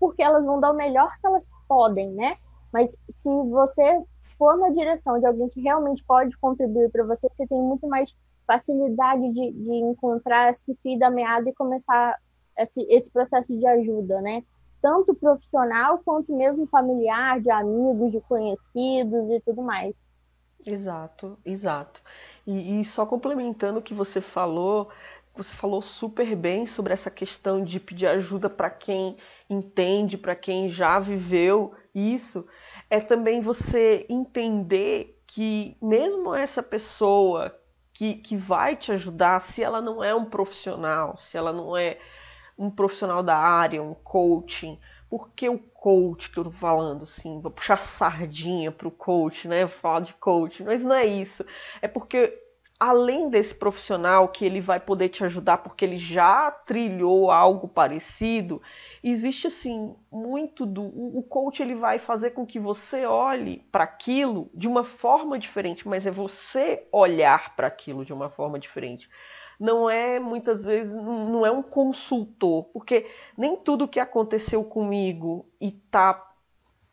porque 0.00 0.20
elas 0.20 0.44
vão 0.44 0.58
dar 0.58 0.72
o 0.72 0.76
melhor 0.76 1.16
que 1.20 1.26
elas 1.28 1.48
podem, 1.68 2.10
né? 2.10 2.36
Mas 2.72 2.96
se 3.08 3.28
você 3.28 4.02
for 4.38 4.56
na 4.56 4.70
direção 4.70 5.18
de 5.18 5.26
alguém 5.26 5.48
que 5.48 5.60
realmente 5.60 6.04
pode 6.04 6.36
contribuir 6.38 6.90
para 6.90 7.04
você, 7.04 7.28
você 7.28 7.46
tem 7.46 7.60
muito 7.60 7.86
mais 7.86 8.14
facilidade 8.46 9.32
de, 9.32 9.52
de 9.52 9.74
encontrar 9.74 10.50
esse 10.50 10.74
fio 10.82 10.98
da 10.98 11.10
meada 11.10 11.48
e 11.48 11.54
começar 11.54 12.16
esse, 12.58 12.82
esse 12.88 13.10
processo 13.10 13.56
de 13.56 13.66
ajuda, 13.66 14.20
né? 14.20 14.42
Tanto 14.80 15.14
profissional 15.14 15.98
quanto 16.04 16.34
mesmo 16.36 16.66
familiar, 16.66 17.40
de 17.40 17.50
amigos, 17.50 18.12
de 18.12 18.20
conhecidos 18.20 19.30
e 19.30 19.40
tudo 19.40 19.62
mais. 19.62 19.94
Exato, 20.66 21.38
exato. 21.44 22.02
E, 22.46 22.80
e 22.80 22.84
só 22.84 23.04
complementando 23.04 23.78
o 23.78 23.82
que 23.82 23.94
você 23.94 24.20
falou, 24.20 24.90
você 25.34 25.54
falou 25.54 25.82
super 25.82 26.34
bem 26.36 26.66
sobre 26.66 26.92
essa 26.92 27.10
questão 27.10 27.62
de 27.62 27.80
pedir 27.80 28.06
ajuda 28.06 28.48
para 28.48 28.70
quem 28.70 29.16
entende, 29.48 30.16
para 30.16 30.36
quem 30.36 30.70
já 30.70 30.98
viveu 30.98 31.74
isso. 31.94 32.46
É 32.88 33.00
também 33.00 33.40
você 33.40 34.06
entender 34.08 35.20
que 35.26 35.76
mesmo 35.80 36.34
essa 36.34 36.62
pessoa 36.62 37.54
que, 37.92 38.14
que 38.16 38.36
vai 38.36 38.76
te 38.76 38.92
ajudar 38.92 39.40
se 39.40 39.62
ela 39.62 39.80
não 39.80 40.02
é 40.02 40.14
um 40.14 40.24
profissional, 40.24 41.16
se 41.16 41.36
ela 41.36 41.52
não 41.52 41.76
é 41.76 41.98
um 42.58 42.70
profissional 42.70 43.22
da 43.22 43.36
área, 43.36 43.82
um 43.82 43.94
coaching. 43.94 44.78
Por 45.08 45.30
que 45.30 45.48
o 45.48 45.58
coach 45.58 46.30
que 46.30 46.38
eu 46.38 46.44
tô 46.44 46.50
falando, 46.50 47.04
assim? 47.04 47.40
Vou 47.40 47.50
puxar 47.50 47.78
sardinha 47.84 48.72
pro 48.72 48.90
coach, 48.90 49.46
né? 49.46 49.64
Vou 49.64 49.78
falar 49.78 50.00
de 50.00 50.14
coach, 50.14 50.62
mas 50.62 50.84
não 50.84 50.94
é 50.94 51.04
isso. 51.06 51.44
É 51.80 51.86
porque 51.86 52.36
além 52.78 53.30
desse 53.30 53.54
profissional 53.54 54.28
que 54.28 54.44
ele 54.44 54.60
vai 54.60 54.80
poder 54.80 55.08
te 55.08 55.24
ajudar 55.24 55.58
porque 55.58 55.84
ele 55.84 55.96
já 55.96 56.50
trilhou 56.50 57.30
algo 57.30 57.68
parecido, 57.68 58.60
existe 59.10 59.46
assim 59.46 59.94
muito 60.10 60.64
do 60.64 60.82
o 60.82 61.22
coach 61.22 61.62
ele 61.62 61.74
vai 61.74 61.98
fazer 61.98 62.30
com 62.30 62.46
que 62.46 62.58
você 62.58 63.04
olhe 63.04 63.62
para 63.70 63.84
aquilo 63.84 64.50
de 64.54 64.66
uma 64.66 64.84
forma 64.84 65.38
diferente, 65.38 65.86
mas 65.86 66.06
é 66.06 66.10
você 66.10 66.86
olhar 66.90 67.54
para 67.54 67.66
aquilo 67.66 68.04
de 68.04 68.12
uma 68.12 68.30
forma 68.30 68.58
diferente. 68.58 69.10
Não 69.60 69.88
é 69.88 70.18
muitas 70.18 70.64
vezes 70.64 70.94
não 70.94 71.44
é 71.44 71.50
um 71.50 71.62
consultor, 71.62 72.64
porque 72.72 73.06
nem 73.36 73.56
tudo 73.56 73.86
que 73.86 74.00
aconteceu 74.00 74.64
comigo 74.64 75.46
e 75.60 75.70
tá 75.70 76.30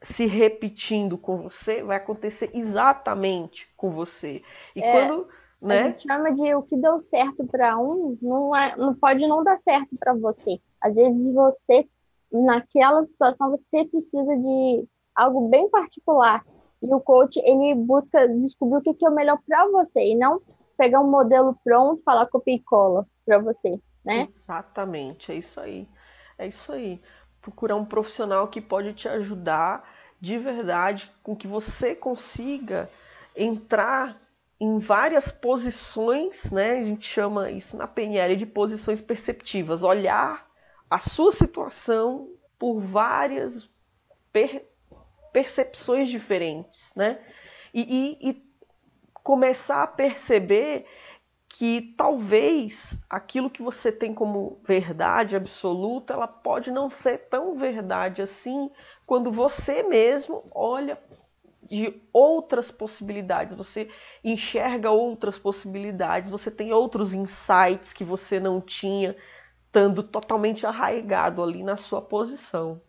se 0.01 0.25
repetindo 0.25 1.17
com 1.17 1.37
você 1.37 1.83
vai 1.83 1.97
acontecer 1.97 2.49
exatamente 2.53 3.69
com 3.77 3.91
você. 3.91 4.43
E 4.75 4.83
é. 4.83 4.91
quando 4.91 5.27
né? 5.61 5.79
A 5.79 5.83
gente 5.83 6.01
chama 6.01 6.33
de 6.33 6.55
o 6.55 6.63
que 6.63 6.75
deu 6.75 6.99
certo 6.99 7.45
para 7.45 7.77
um, 7.77 8.17
não, 8.19 8.55
é, 8.55 8.75
não 8.75 8.95
pode 8.95 9.27
não 9.27 9.43
dar 9.43 9.57
certo 9.59 9.95
para 9.99 10.13
você. 10.13 10.59
Às 10.81 10.95
vezes 10.95 11.31
você, 11.31 11.87
naquela 12.31 13.05
situação, 13.05 13.51
você 13.51 13.85
precisa 13.85 14.35
de 14.37 14.87
algo 15.15 15.49
bem 15.49 15.69
particular. 15.69 16.43
E 16.81 16.93
o 16.93 16.99
coach, 16.99 17.39
ele 17.43 17.75
busca 17.75 18.27
descobrir 18.27 18.77
o 18.77 18.81
que 18.81 19.05
é 19.05 19.09
o 19.09 19.13
melhor 19.13 19.37
para 19.45 19.67
você 19.67 20.11
e 20.11 20.15
não 20.15 20.41
pegar 20.77 20.99
um 20.99 21.09
modelo 21.09 21.55
pronto, 21.63 22.01
falar 22.03 22.25
copia 22.25 22.55
e 22.55 22.59
cola 22.59 23.05
para 23.23 23.37
você, 23.37 23.79
né? 24.03 24.27
Exatamente, 24.29 25.31
é 25.31 25.35
isso 25.35 25.59
aí. 25.59 25.87
É 26.37 26.47
isso 26.47 26.71
aí. 26.71 26.99
Procurar 27.39 27.75
um 27.75 27.85
profissional 27.85 28.47
que 28.47 28.59
pode 28.59 28.93
te 28.93 29.07
ajudar 29.07 29.87
de 30.19 30.37
verdade 30.39 31.11
com 31.21 31.35
que 31.35 31.47
você 31.47 31.93
consiga 31.93 32.89
entrar 33.35 34.19
em 34.59 34.79
várias 34.79 35.31
posições, 35.31 36.51
né? 36.51 36.79
A 36.79 36.83
gente 36.83 37.07
chama 37.07 37.51
isso 37.51 37.77
na 37.77 37.87
PNL 37.87 38.35
de 38.35 38.45
posições 38.45 39.01
perceptivas, 39.01 39.83
olhar 39.83 40.50
a 40.91 40.99
sua 40.99 41.31
situação 41.31 42.29
por 42.59 42.81
várias 42.81 43.69
per 44.33 44.67
percepções 45.31 46.09
diferentes, 46.09 46.91
né? 46.93 47.17
E, 47.73 48.19
e, 48.21 48.29
e 48.29 48.51
começar 49.23 49.81
a 49.81 49.87
perceber 49.87 50.85
que 51.47 51.93
talvez 51.97 52.97
aquilo 53.09 53.49
que 53.49 53.61
você 53.61 53.89
tem 53.89 54.13
como 54.13 54.59
verdade 54.65 55.37
absoluta, 55.37 56.13
ela 56.13 56.27
pode 56.27 56.69
não 56.69 56.89
ser 56.89 57.29
tão 57.29 57.55
verdade 57.55 58.21
assim 58.21 58.69
quando 59.05 59.31
você 59.31 59.83
mesmo 59.83 60.43
olha 60.53 60.97
de 61.63 62.01
outras 62.11 62.69
possibilidades, 62.69 63.55
você 63.55 63.89
enxerga 64.21 64.91
outras 64.91 65.39
possibilidades, 65.39 66.29
você 66.29 66.51
tem 66.51 66.73
outros 66.73 67.13
insights 67.13 67.93
que 67.93 68.03
você 68.03 68.41
não 68.41 68.59
tinha, 68.59 69.15
estando 69.71 70.03
totalmente 70.03 70.67
arraigado 70.67 71.41
ali 71.41 71.63
na 71.63 71.77
sua 71.77 72.01
posição. 72.01 72.81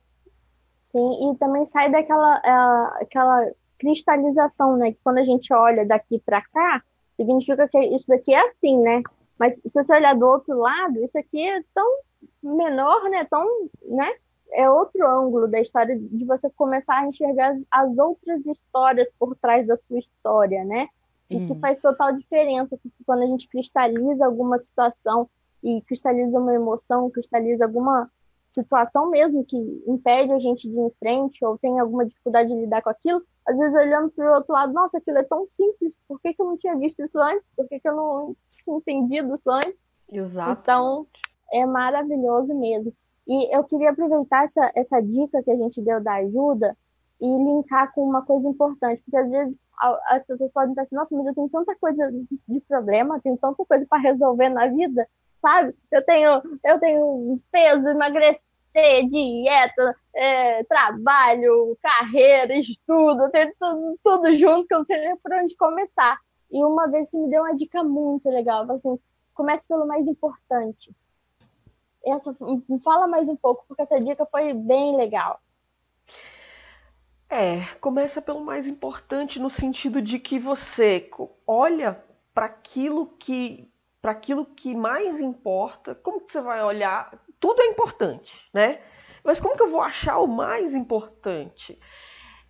Sim, 0.91 1.31
e 1.31 1.39
também 1.39 1.65
sai 1.65 1.91
daquela 1.91 2.39
uh, 2.39 3.03
aquela 3.03 3.51
cristalização, 3.79 4.77
né? 4.77 4.93
Que 4.93 5.01
quando 5.03 5.19
a 5.19 5.25
gente 5.25 5.55
olha 5.55 5.87
daqui 5.87 6.19
para 6.19 6.43
cá, 6.43 6.83
significa 7.17 7.69
que 7.69 7.79
isso 7.79 8.09
daqui 8.09 8.35
é 8.35 8.49
assim, 8.49 8.79
né? 8.79 9.01
Mas 9.39 9.57
se 9.57 9.71
você 9.73 9.93
olhar 9.95 10.15
do 10.15 10.27
outro 10.27 10.59
lado, 10.59 11.03
isso 11.03 11.17
aqui 11.17 11.49
é 11.49 11.63
tão 11.73 11.99
menor, 12.43 13.09
né? 13.09 13.27
Tão, 13.31 13.47
né? 13.83 14.13
é 14.55 14.69
outro 14.69 15.09
ângulo 15.09 15.49
da 15.49 15.61
história 15.61 15.99
de 15.99 16.25
você 16.27 16.51
começar 16.51 16.99
a 16.99 17.07
enxergar 17.07 17.57
as 17.71 17.97
outras 17.97 18.45
histórias 18.45 19.11
por 19.19 19.35
trás 19.37 19.67
da 19.67 19.79
sua 19.79 19.99
história, 19.99 20.63
né? 20.65 20.89
E 21.31 21.47
que 21.47 21.55
faz 21.61 21.81
total 21.81 22.13
diferença, 22.13 22.77
porque 22.77 23.03
quando 23.07 23.23
a 23.23 23.27
gente 23.27 23.49
cristaliza 23.49 24.27
alguma 24.27 24.59
situação 24.59 25.31
e 25.63 25.81
cristaliza 25.83 26.39
uma 26.39 26.55
emoção, 26.55 27.11
cristaliza 27.11 27.65
alguma 27.65 28.11
situação 28.55 29.09
mesmo 29.09 29.45
que 29.45 29.57
impede 29.87 30.33
a 30.33 30.39
gente 30.39 30.69
de 30.69 30.75
ir 30.75 30.81
em 30.81 30.91
frente 30.99 31.45
ou 31.45 31.57
tem 31.59 31.79
alguma 31.79 32.05
dificuldade 32.05 32.49
de 32.53 32.61
lidar 32.61 32.83
com 32.83 32.91
aquilo, 32.91 33.23
às 33.47 33.59
vezes 33.59 33.75
olhando 33.75 34.11
para 34.11 34.31
o 34.31 34.35
outro 34.35 34.53
lado, 34.53 34.73
nossa, 34.73 34.99
aquilo 34.99 35.19
é 35.19 35.25
tão 35.25 35.47
simples, 35.51 35.93
por 36.07 36.21
que, 36.21 36.35
que 36.35 36.43
eu 36.43 36.47
não 36.47 36.57
tinha 36.57 36.77
visto 36.77 37.03
isso 37.03 37.19
antes? 37.19 37.45
Por 37.57 37.67
que, 37.69 37.81
que 37.81 37.89
eu 37.89 37.97
não 37.97 38.37
tinha 38.63 38.77
entendido 38.77 39.35
isso 39.35 39.51
antes? 39.51 39.75
Exato. 40.11 40.61
Então, 40.61 41.07
é 41.53 41.65
maravilhoso 41.65 42.55
mesmo. 42.55 42.93
E 43.27 43.57
eu 43.57 43.65
queria 43.65 43.91
aproveitar 43.91 44.45
essa, 44.45 44.71
essa 44.75 45.01
dica 45.01 45.43
que 45.43 45.51
a 45.51 45.57
gente 45.57 45.81
deu 45.81 46.03
da 46.03 46.15
ajuda 46.15 46.77
e 47.21 47.27
linkar 47.27 47.93
com 47.95 48.05
uma 48.05 48.23
coisa 48.23 48.49
importante, 48.49 49.01
porque 49.03 49.17
às 49.17 49.31
vezes 49.31 49.57
as 50.09 50.25
pessoas 50.27 50.53
podem 50.53 50.75
pensar 50.75 50.83
assim, 50.83 50.95
nossa, 50.95 51.17
mas 51.17 51.27
eu 51.27 51.35
tenho 51.35 51.49
tanta 51.49 51.75
coisa 51.77 52.13
de 52.49 52.61
problema, 52.61 53.21
tenho 53.21 53.37
tanta 53.37 53.65
coisa 53.65 53.87
para 53.89 54.03
resolver 54.03 54.49
na 54.49 54.69
vida, 54.69 55.09
sabe? 55.43 55.75
Eu 55.91 56.05
tenho, 56.05 56.43
eu 56.65 56.81
tenho 56.81 57.41
peso, 57.51 57.89
emagrecer, 57.89 58.41
dieta, 59.11 59.97
é, 60.15 60.65
trabalho, 60.65 61.77
carreira, 61.83 62.55
estudo, 62.57 63.31
tenho 63.31 63.53
tudo, 63.59 63.99
tudo 64.03 64.39
junto 64.39 64.67
que 64.67 64.75
eu 64.75 64.79
não 64.79 64.87
sei 64.87 65.17
por 65.23 65.33
onde 65.35 65.57
começar. 65.57 66.19
E 66.51 66.65
uma 66.65 66.91
vez 66.91 67.11
você 67.11 67.19
me 67.19 67.29
deu 67.29 67.43
uma 67.43 67.57
dica 67.57 67.83
muito 67.83 68.31
legal, 68.31 68.71
assim, 68.71 68.99
comece 69.35 69.67
pelo 69.67 69.87
mais 69.87 70.07
importante. 70.07 70.95
Essa, 72.05 72.35
fala 72.83 73.07
mais 73.07 73.29
um 73.29 73.37
pouco, 73.37 73.65
porque 73.67 73.83
essa 73.83 73.99
dica 73.99 74.25
foi 74.27 74.53
bem 74.53 74.97
legal. 74.97 75.41
É, 77.29 77.65
começa 77.81 78.21
pelo 78.21 78.45
mais 78.45 78.67
importante 78.67 79.39
no 79.39 79.49
sentido 79.49 80.03
de 80.03 80.19
que 80.19 80.39
você 80.39 81.09
olha 81.47 82.05
para 82.35 82.47
aquilo 82.47 83.07
que 83.19 83.72
para 84.03 84.11
aquilo 84.11 84.45
que 84.45 84.75
mais 84.75 85.21
importa. 85.21 85.95
Como 85.95 86.21
que 86.21 86.33
você 86.33 86.41
vai 86.41 86.63
olhar? 86.63 87.17
Tudo 87.39 87.63
é 87.63 87.67
importante, 87.67 88.51
né? 88.53 88.81
Mas 89.23 89.39
como 89.39 89.57
que 89.57 89.63
eu 89.63 89.71
vou 89.71 89.81
achar 89.81 90.19
o 90.19 90.27
mais 90.27 90.75
importante? 90.75 91.79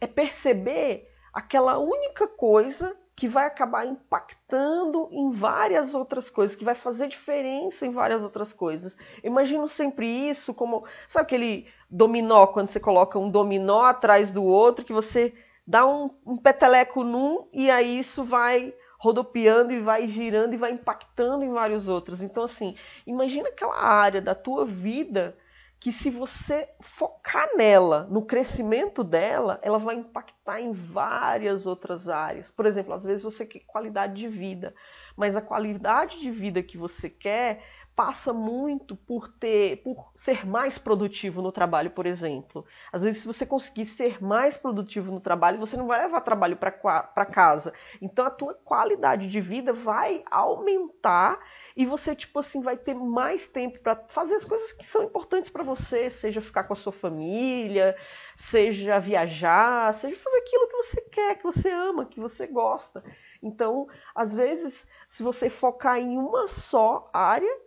É 0.00 0.06
perceber 0.06 1.06
aquela 1.32 1.78
única 1.78 2.26
coisa 2.26 2.96
que 3.14 3.28
vai 3.28 3.46
acabar 3.46 3.84
impactando 3.84 5.08
em 5.12 5.30
várias 5.30 5.94
outras 5.94 6.30
coisas, 6.30 6.56
que 6.56 6.64
vai 6.64 6.74
fazer 6.74 7.08
diferença 7.08 7.84
em 7.84 7.90
várias 7.90 8.22
outras 8.22 8.54
coisas. 8.54 8.96
Imagino 9.22 9.68
sempre 9.68 10.06
isso 10.06 10.54
como, 10.54 10.86
sabe 11.06 11.24
aquele 11.24 11.68
dominó, 11.90 12.46
quando 12.46 12.70
você 12.70 12.80
coloca 12.80 13.18
um 13.18 13.30
dominó 13.30 13.84
atrás 13.84 14.32
do 14.32 14.42
outro, 14.42 14.84
que 14.84 14.94
você 14.94 15.34
dá 15.66 15.86
um, 15.86 16.10
um 16.26 16.38
peteleco 16.38 17.04
num 17.04 17.46
e 17.52 17.70
aí 17.70 17.98
isso 17.98 18.24
vai 18.24 18.74
rodopiando 19.02 19.72
e 19.72 19.80
vai 19.80 20.06
girando 20.06 20.54
e 20.54 20.56
vai 20.56 20.70
impactando 20.70 21.44
em 21.44 21.52
vários 21.52 21.88
outros. 21.88 22.22
Então, 22.22 22.44
assim, 22.44 22.76
imagina 23.04 23.48
aquela 23.48 23.76
área 23.76 24.20
da 24.22 24.32
tua 24.32 24.64
vida 24.64 25.36
que 25.80 25.90
se 25.90 26.08
você 26.08 26.68
focar 26.80 27.48
nela, 27.56 28.06
no 28.08 28.24
crescimento 28.24 29.02
dela, 29.02 29.58
ela 29.60 29.78
vai 29.78 29.96
impactar 29.96 30.60
em 30.60 30.70
várias 30.70 31.66
outras 31.66 32.08
áreas. 32.08 32.52
Por 32.52 32.64
exemplo, 32.64 32.94
às 32.94 33.02
vezes 33.02 33.24
você 33.24 33.44
quer 33.44 33.64
qualidade 33.66 34.14
de 34.14 34.28
vida, 34.28 34.72
mas 35.16 35.36
a 35.36 35.42
qualidade 35.42 36.20
de 36.20 36.30
vida 36.30 36.62
que 36.62 36.78
você 36.78 37.10
quer 37.10 37.64
passa 37.94 38.32
muito 38.32 38.96
por 38.96 39.28
ter, 39.28 39.82
por 39.82 40.10
ser 40.14 40.46
mais 40.46 40.78
produtivo 40.78 41.42
no 41.42 41.52
trabalho, 41.52 41.90
por 41.90 42.06
exemplo. 42.06 42.64
Às 42.90 43.02
vezes, 43.02 43.20
se 43.20 43.26
você 43.26 43.44
conseguir 43.44 43.84
ser 43.84 44.22
mais 44.22 44.56
produtivo 44.56 45.12
no 45.12 45.20
trabalho, 45.20 45.58
você 45.58 45.76
não 45.76 45.86
vai 45.86 46.00
levar 46.02 46.22
trabalho 46.22 46.56
para 46.56 47.26
casa. 47.26 47.72
Então, 48.00 48.24
a 48.24 48.30
tua 48.30 48.54
qualidade 48.54 49.28
de 49.28 49.40
vida 49.40 49.72
vai 49.72 50.24
aumentar 50.30 51.38
e 51.76 51.84
você, 51.84 52.14
tipo 52.16 52.38
assim, 52.38 52.62
vai 52.62 52.76
ter 52.76 52.94
mais 52.94 53.48
tempo 53.48 53.78
para 53.80 53.96
fazer 54.08 54.36
as 54.36 54.44
coisas 54.44 54.72
que 54.72 54.86
são 54.86 55.02
importantes 55.02 55.50
para 55.50 55.62
você, 55.62 56.08
seja 56.08 56.40
ficar 56.40 56.64
com 56.64 56.72
a 56.72 56.76
sua 56.76 56.92
família, 56.92 57.94
seja 58.36 58.98
viajar, 58.98 59.92
seja 59.92 60.16
fazer 60.16 60.38
aquilo 60.38 60.68
que 60.68 60.76
você 60.76 61.00
quer, 61.02 61.34
que 61.36 61.44
você 61.44 61.70
ama, 61.70 62.06
que 62.06 62.18
você 62.18 62.46
gosta. 62.46 63.04
Então, 63.42 63.86
às 64.14 64.34
vezes, 64.34 64.86
se 65.06 65.22
você 65.22 65.50
focar 65.50 65.98
em 65.98 66.16
uma 66.16 66.48
só 66.48 67.10
área, 67.12 67.60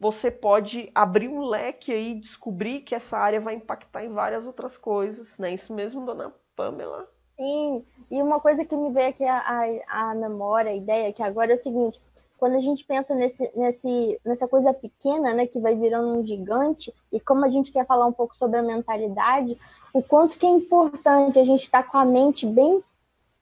você 0.00 0.30
pode 0.30 0.90
abrir 0.94 1.28
um 1.28 1.44
leque 1.44 1.92
aí 1.92 2.12
e 2.12 2.20
descobrir 2.20 2.80
que 2.80 2.94
essa 2.94 3.18
área 3.18 3.40
vai 3.40 3.54
impactar 3.54 4.04
em 4.04 4.12
várias 4.12 4.46
outras 4.46 4.76
coisas, 4.76 5.36
né? 5.38 5.52
Isso 5.52 5.72
mesmo, 5.72 6.04
dona 6.04 6.32
Pamela? 6.56 7.08
Sim, 7.36 7.84
e 8.10 8.22
uma 8.22 8.40
coisa 8.40 8.64
que 8.64 8.76
me 8.76 8.92
veio 8.92 9.08
aqui 9.08 9.24
a 9.24 10.14
memória, 10.14 10.70
a 10.70 10.74
ideia, 10.74 11.12
que 11.12 11.22
agora 11.22 11.52
é 11.52 11.56
o 11.56 11.58
seguinte, 11.58 12.00
quando 12.38 12.56
a 12.56 12.60
gente 12.60 12.84
pensa 12.84 13.14
nesse, 13.14 13.50
nesse, 13.56 14.20
nessa 14.24 14.46
coisa 14.46 14.72
pequena, 14.72 15.34
né, 15.34 15.46
que 15.46 15.58
vai 15.58 15.74
virando 15.74 16.18
um 16.18 16.26
gigante, 16.26 16.94
e 17.12 17.18
como 17.18 17.44
a 17.44 17.48
gente 17.48 17.72
quer 17.72 17.86
falar 17.86 18.06
um 18.06 18.12
pouco 18.12 18.36
sobre 18.36 18.58
a 18.58 18.62
mentalidade, 18.62 19.58
o 19.92 20.02
quanto 20.02 20.38
que 20.38 20.46
é 20.46 20.50
importante 20.50 21.38
a 21.38 21.44
gente 21.44 21.62
estar 21.62 21.82
com 21.84 21.98
a 21.98 22.04
mente 22.04 22.46
bem 22.46 22.82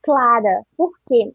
clara. 0.02 0.62
Por 0.76 0.92
quê? 1.07 1.35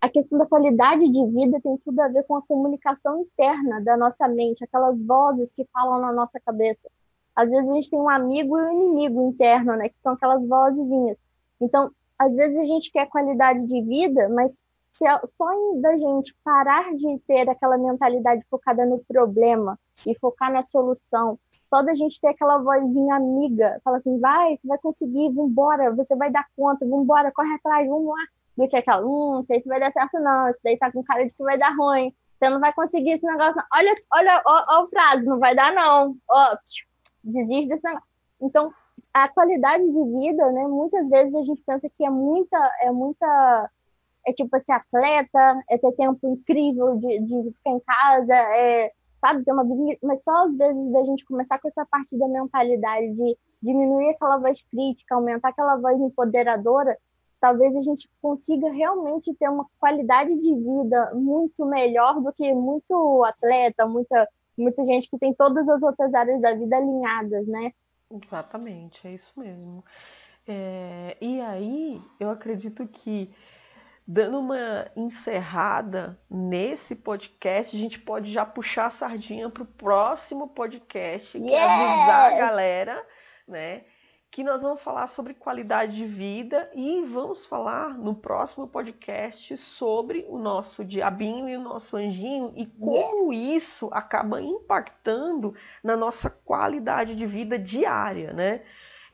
A 0.00 0.08
questão 0.08 0.38
da 0.38 0.46
qualidade 0.46 1.06
de 1.08 1.26
vida 1.26 1.60
tem 1.60 1.76
tudo 1.84 2.00
a 2.00 2.08
ver 2.08 2.24
com 2.24 2.36
a 2.36 2.42
comunicação 2.42 3.20
interna 3.20 3.80
da 3.82 3.96
nossa 3.96 4.26
mente, 4.26 4.64
aquelas 4.64 5.00
vozes 5.00 5.52
que 5.52 5.66
falam 5.72 6.00
na 6.00 6.10
nossa 6.12 6.40
cabeça. 6.40 6.88
Às 7.36 7.50
vezes 7.50 7.70
a 7.70 7.74
gente 7.74 7.90
tem 7.90 7.98
um 7.98 8.08
amigo 8.08 8.58
e 8.58 8.62
um 8.62 8.72
inimigo 8.72 9.28
interno, 9.28 9.76
né, 9.76 9.88
que 9.90 10.00
são 10.02 10.14
aquelas 10.14 10.46
vozinhas. 10.46 11.18
Então, 11.60 11.90
às 12.18 12.34
vezes 12.34 12.58
a 12.58 12.64
gente 12.64 12.90
quer 12.90 13.06
qualidade 13.06 13.66
de 13.66 13.82
vida, 13.82 14.28
mas 14.30 14.60
se 14.94 15.04
só 15.36 15.80
da 15.80 15.96
gente 15.96 16.34
parar 16.42 16.94
de 16.96 17.18
ter 17.26 17.48
aquela 17.48 17.76
mentalidade 17.76 18.42
focada 18.50 18.84
no 18.86 18.98
problema 19.00 19.78
e 20.06 20.18
focar 20.18 20.50
na 20.50 20.62
solução, 20.62 21.38
só 21.68 21.82
da 21.82 21.94
gente 21.94 22.20
ter 22.20 22.28
aquela 22.28 22.58
vozinha 22.58 23.14
amiga, 23.14 23.80
fala 23.84 23.98
assim, 23.98 24.18
vai, 24.18 24.56
você 24.56 24.66
vai 24.66 24.78
conseguir, 24.78 25.30
vambora, 25.30 25.94
você 25.94 26.16
vai 26.16 26.30
dar 26.30 26.46
conta, 26.56 26.86
vambora, 26.86 27.30
corre 27.32 27.54
atrás, 27.54 27.86
vamos 27.86 28.08
lá 28.08 28.39
do 28.60 28.68
que 28.68 28.76
aquela, 28.76 29.04
hum, 29.04 29.42
se 29.46 29.62
vai 29.66 29.80
dar 29.80 29.92
certo 29.92 30.18
não, 30.20 30.48
isso 30.48 30.60
daí 30.62 30.76
tá 30.76 30.92
com 30.92 31.02
cara 31.02 31.26
de 31.26 31.32
que 31.32 31.42
vai 31.42 31.58
dar 31.58 31.74
ruim, 31.74 32.14
você 32.38 32.50
não 32.50 32.60
vai 32.60 32.72
conseguir 32.72 33.12
esse 33.12 33.26
negócio. 33.26 33.62
Olha, 33.74 33.94
olha 34.12 34.42
ó, 34.46 34.64
ó, 34.68 34.84
o 34.84 34.88
prazo, 34.88 35.24
não 35.24 35.38
vai 35.38 35.54
dar 35.54 35.72
não, 35.72 36.14
ó, 36.28 36.56
desiste 37.24 37.68
desse 37.68 37.84
negócio. 37.84 38.08
Então, 38.40 38.72
a 39.14 39.28
qualidade 39.28 39.84
de 39.84 40.18
vida, 40.18 40.52
né, 40.52 40.66
muitas 40.66 41.08
vezes 41.08 41.34
a 41.34 41.42
gente 41.42 41.62
pensa 41.66 41.88
que 41.96 42.04
é 42.04 42.10
muita, 42.10 42.58
é 42.82 42.90
muita, 42.90 43.70
é 44.26 44.32
tipo 44.32 44.58
ser 44.60 44.72
atleta, 44.72 45.62
é 45.70 45.78
ter 45.78 45.92
tempo 45.92 46.18
incrível 46.26 46.96
de, 46.96 47.20
de 47.20 47.52
ficar 47.52 47.70
em 47.70 47.80
casa, 47.80 48.34
é, 48.34 48.92
sabe, 49.20 49.44
ter 49.44 49.52
uma 49.52 49.64
vida, 49.64 49.98
mas 50.02 50.22
só 50.22 50.44
às 50.46 50.56
vezes 50.56 50.92
da 50.92 51.04
gente 51.04 51.24
começar 51.24 51.58
com 51.58 51.68
essa 51.68 51.86
parte 51.86 52.16
da 52.18 52.28
mentalidade 52.28 53.14
de 53.14 53.36
diminuir 53.62 54.10
aquela 54.10 54.38
voz 54.38 54.62
crítica, 54.70 55.14
aumentar 55.14 55.48
aquela 55.48 55.76
voz 55.76 55.98
empoderadora, 56.00 56.96
talvez 57.40 57.74
a 57.76 57.82
gente 57.82 58.08
consiga 58.20 58.70
realmente 58.70 59.34
ter 59.34 59.48
uma 59.48 59.66
qualidade 59.78 60.38
de 60.38 60.54
vida 60.54 61.12
muito 61.14 61.64
melhor 61.64 62.20
do 62.20 62.32
que 62.32 62.52
muito 62.52 63.24
atleta, 63.24 63.86
muita, 63.86 64.28
muita 64.56 64.84
gente 64.84 65.08
que 65.08 65.18
tem 65.18 65.34
todas 65.34 65.68
as 65.68 65.82
outras 65.82 66.12
áreas 66.14 66.40
da 66.40 66.54
vida 66.54 66.76
alinhadas, 66.76 67.46
né? 67.46 67.72
Exatamente, 68.10 69.06
é 69.06 69.14
isso 69.14 69.32
mesmo. 69.36 69.84
É, 70.46 71.16
e 71.20 71.40
aí, 71.40 72.02
eu 72.18 72.30
acredito 72.30 72.86
que, 72.86 73.32
dando 74.06 74.38
uma 74.38 74.90
encerrada 74.96 76.20
nesse 76.28 76.96
podcast, 76.96 77.76
a 77.76 77.78
gente 77.78 78.00
pode 78.00 78.32
já 78.32 78.44
puxar 78.44 78.86
a 78.86 78.90
sardinha 78.90 79.48
para 79.48 79.62
o 79.62 79.66
próximo 79.66 80.48
podcast, 80.48 81.38
que 81.38 81.44
yes! 81.44 81.54
é 81.54 81.62
avisar 81.62 82.32
a 82.32 82.38
galera, 82.38 83.06
né? 83.46 83.84
Que 84.30 84.44
nós 84.44 84.62
vamos 84.62 84.80
falar 84.80 85.08
sobre 85.08 85.34
qualidade 85.34 85.96
de 85.96 86.06
vida 86.06 86.70
e 86.72 87.02
vamos 87.02 87.44
falar 87.46 87.98
no 87.98 88.14
próximo 88.14 88.68
podcast 88.68 89.56
sobre 89.56 90.24
o 90.28 90.38
nosso 90.38 90.84
diabinho 90.84 91.48
e 91.48 91.56
o 91.56 91.60
nosso 91.60 91.96
anjinho 91.96 92.52
e 92.54 92.64
como 92.64 93.32
isso 93.32 93.88
acaba 93.92 94.40
impactando 94.40 95.52
na 95.82 95.96
nossa 95.96 96.30
qualidade 96.30 97.16
de 97.16 97.26
vida 97.26 97.58
diária, 97.58 98.32
né? 98.32 98.62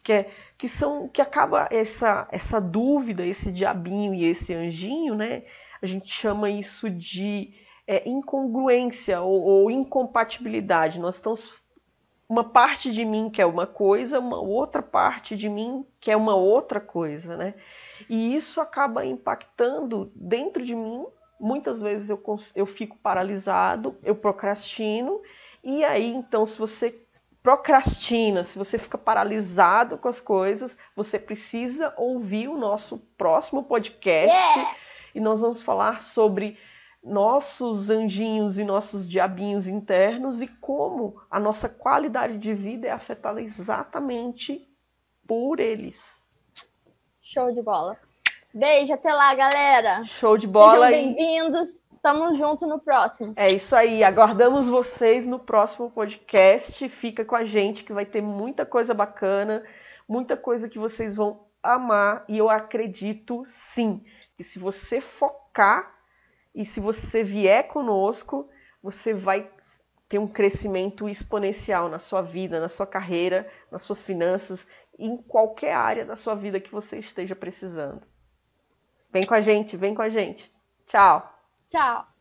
Que, 0.02 0.12
é, 0.12 0.30
que 0.58 0.68
são 0.68 1.08
que 1.08 1.22
acaba 1.22 1.66
essa 1.72 2.28
essa 2.30 2.60
dúvida, 2.60 3.24
esse 3.24 3.50
diabinho 3.50 4.14
e 4.14 4.24
esse 4.26 4.52
anjinho, 4.52 5.14
né? 5.14 5.44
A 5.80 5.86
gente 5.86 6.12
chama 6.12 6.50
isso 6.50 6.90
de 6.90 7.54
é, 7.86 8.06
incongruência 8.08 9.22
ou, 9.22 9.42
ou 9.42 9.70
incompatibilidade. 9.70 11.00
Nós 11.00 11.16
estamos 11.16 11.54
uma 12.28 12.44
parte 12.44 12.90
de 12.90 13.04
mim 13.04 13.30
que 13.30 13.40
é 13.40 13.46
uma 13.46 13.66
coisa, 13.66 14.18
uma 14.18 14.40
outra 14.40 14.82
parte 14.82 15.36
de 15.36 15.48
mim 15.48 15.86
que 16.00 16.10
é 16.10 16.16
uma 16.16 16.34
outra 16.34 16.80
coisa, 16.80 17.36
né? 17.36 17.54
E 18.08 18.34
isso 18.34 18.60
acaba 18.60 19.04
impactando 19.04 20.10
dentro 20.14 20.64
de 20.64 20.74
mim. 20.74 21.04
Muitas 21.38 21.80
vezes 21.80 22.08
eu, 22.08 22.22
eu 22.54 22.66
fico 22.66 22.96
paralisado, 22.98 23.96
eu 24.02 24.14
procrastino, 24.14 25.20
e 25.62 25.84
aí 25.84 26.12
então, 26.12 26.46
se 26.46 26.58
você 26.58 26.98
procrastina, 27.42 28.42
se 28.42 28.58
você 28.58 28.76
fica 28.76 28.98
paralisado 28.98 29.96
com 29.98 30.08
as 30.08 30.20
coisas, 30.20 30.76
você 30.96 31.16
precisa 31.16 31.94
ouvir 31.96 32.48
o 32.48 32.56
nosso 32.56 32.98
próximo 33.16 33.62
podcast 33.62 34.34
yeah! 34.34 34.76
e 35.14 35.20
nós 35.20 35.40
vamos 35.40 35.62
falar 35.62 36.00
sobre 36.00 36.58
nossos 37.06 37.88
anjinhos 37.88 38.58
e 38.58 38.64
nossos 38.64 39.08
diabinhos 39.08 39.68
internos 39.68 40.42
e 40.42 40.48
como 40.48 41.22
a 41.30 41.38
nossa 41.38 41.68
qualidade 41.68 42.36
de 42.36 42.52
vida 42.52 42.88
é 42.88 42.90
afetada 42.90 43.40
exatamente 43.40 44.68
por 45.26 45.60
eles. 45.60 46.20
Show 47.22 47.52
de 47.52 47.62
bola. 47.62 47.96
Beijo, 48.52 48.92
até 48.92 49.12
lá, 49.12 49.34
galera. 49.34 50.02
Show 50.04 50.36
de 50.36 50.48
bola. 50.48 50.88
Sejam 50.88 51.14
bem-vindos. 51.14 51.80
Tamo 52.02 52.36
junto 52.36 52.66
no 52.66 52.80
próximo. 52.80 53.32
É 53.36 53.46
isso 53.46 53.74
aí. 53.76 54.02
Aguardamos 54.02 54.68
vocês 54.68 55.26
no 55.26 55.38
próximo 55.38 55.90
podcast. 55.90 56.88
Fica 56.88 57.24
com 57.24 57.36
a 57.36 57.44
gente 57.44 57.84
que 57.84 57.92
vai 57.92 58.04
ter 58.04 58.20
muita 58.20 58.66
coisa 58.66 58.92
bacana, 58.92 59.62
muita 60.08 60.36
coisa 60.36 60.68
que 60.68 60.78
vocês 60.78 61.14
vão 61.14 61.46
amar. 61.62 62.24
E 62.28 62.38
eu 62.38 62.50
acredito 62.50 63.42
sim 63.44 64.04
que 64.36 64.42
se 64.42 64.58
você 64.58 65.00
focar 65.00 65.95
e 66.56 66.64
se 66.64 66.80
você 66.80 67.22
vier 67.22 67.68
conosco, 67.68 68.48
você 68.82 69.12
vai 69.12 69.50
ter 70.08 70.18
um 70.18 70.26
crescimento 70.26 71.06
exponencial 71.06 71.88
na 71.90 71.98
sua 71.98 72.22
vida, 72.22 72.58
na 72.58 72.68
sua 72.68 72.86
carreira, 72.86 73.46
nas 73.70 73.82
suas 73.82 74.02
finanças, 74.02 74.66
em 74.98 75.18
qualquer 75.18 75.74
área 75.74 76.06
da 76.06 76.16
sua 76.16 76.34
vida 76.34 76.58
que 76.58 76.72
você 76.72 76.98
esteja 76.98 77.36
precisando. 77.36 78.02
Vem 79.12 79.26
com 79.26 79.34
a 79.34 79.40
gente, 79.40 79.76
vem 79.76 79.94
com 79.94 80.02
a 80.02 80.08
gente. 80.08 80.50
Tchau. 80.86 81.30
Tchau. 81.68 82.15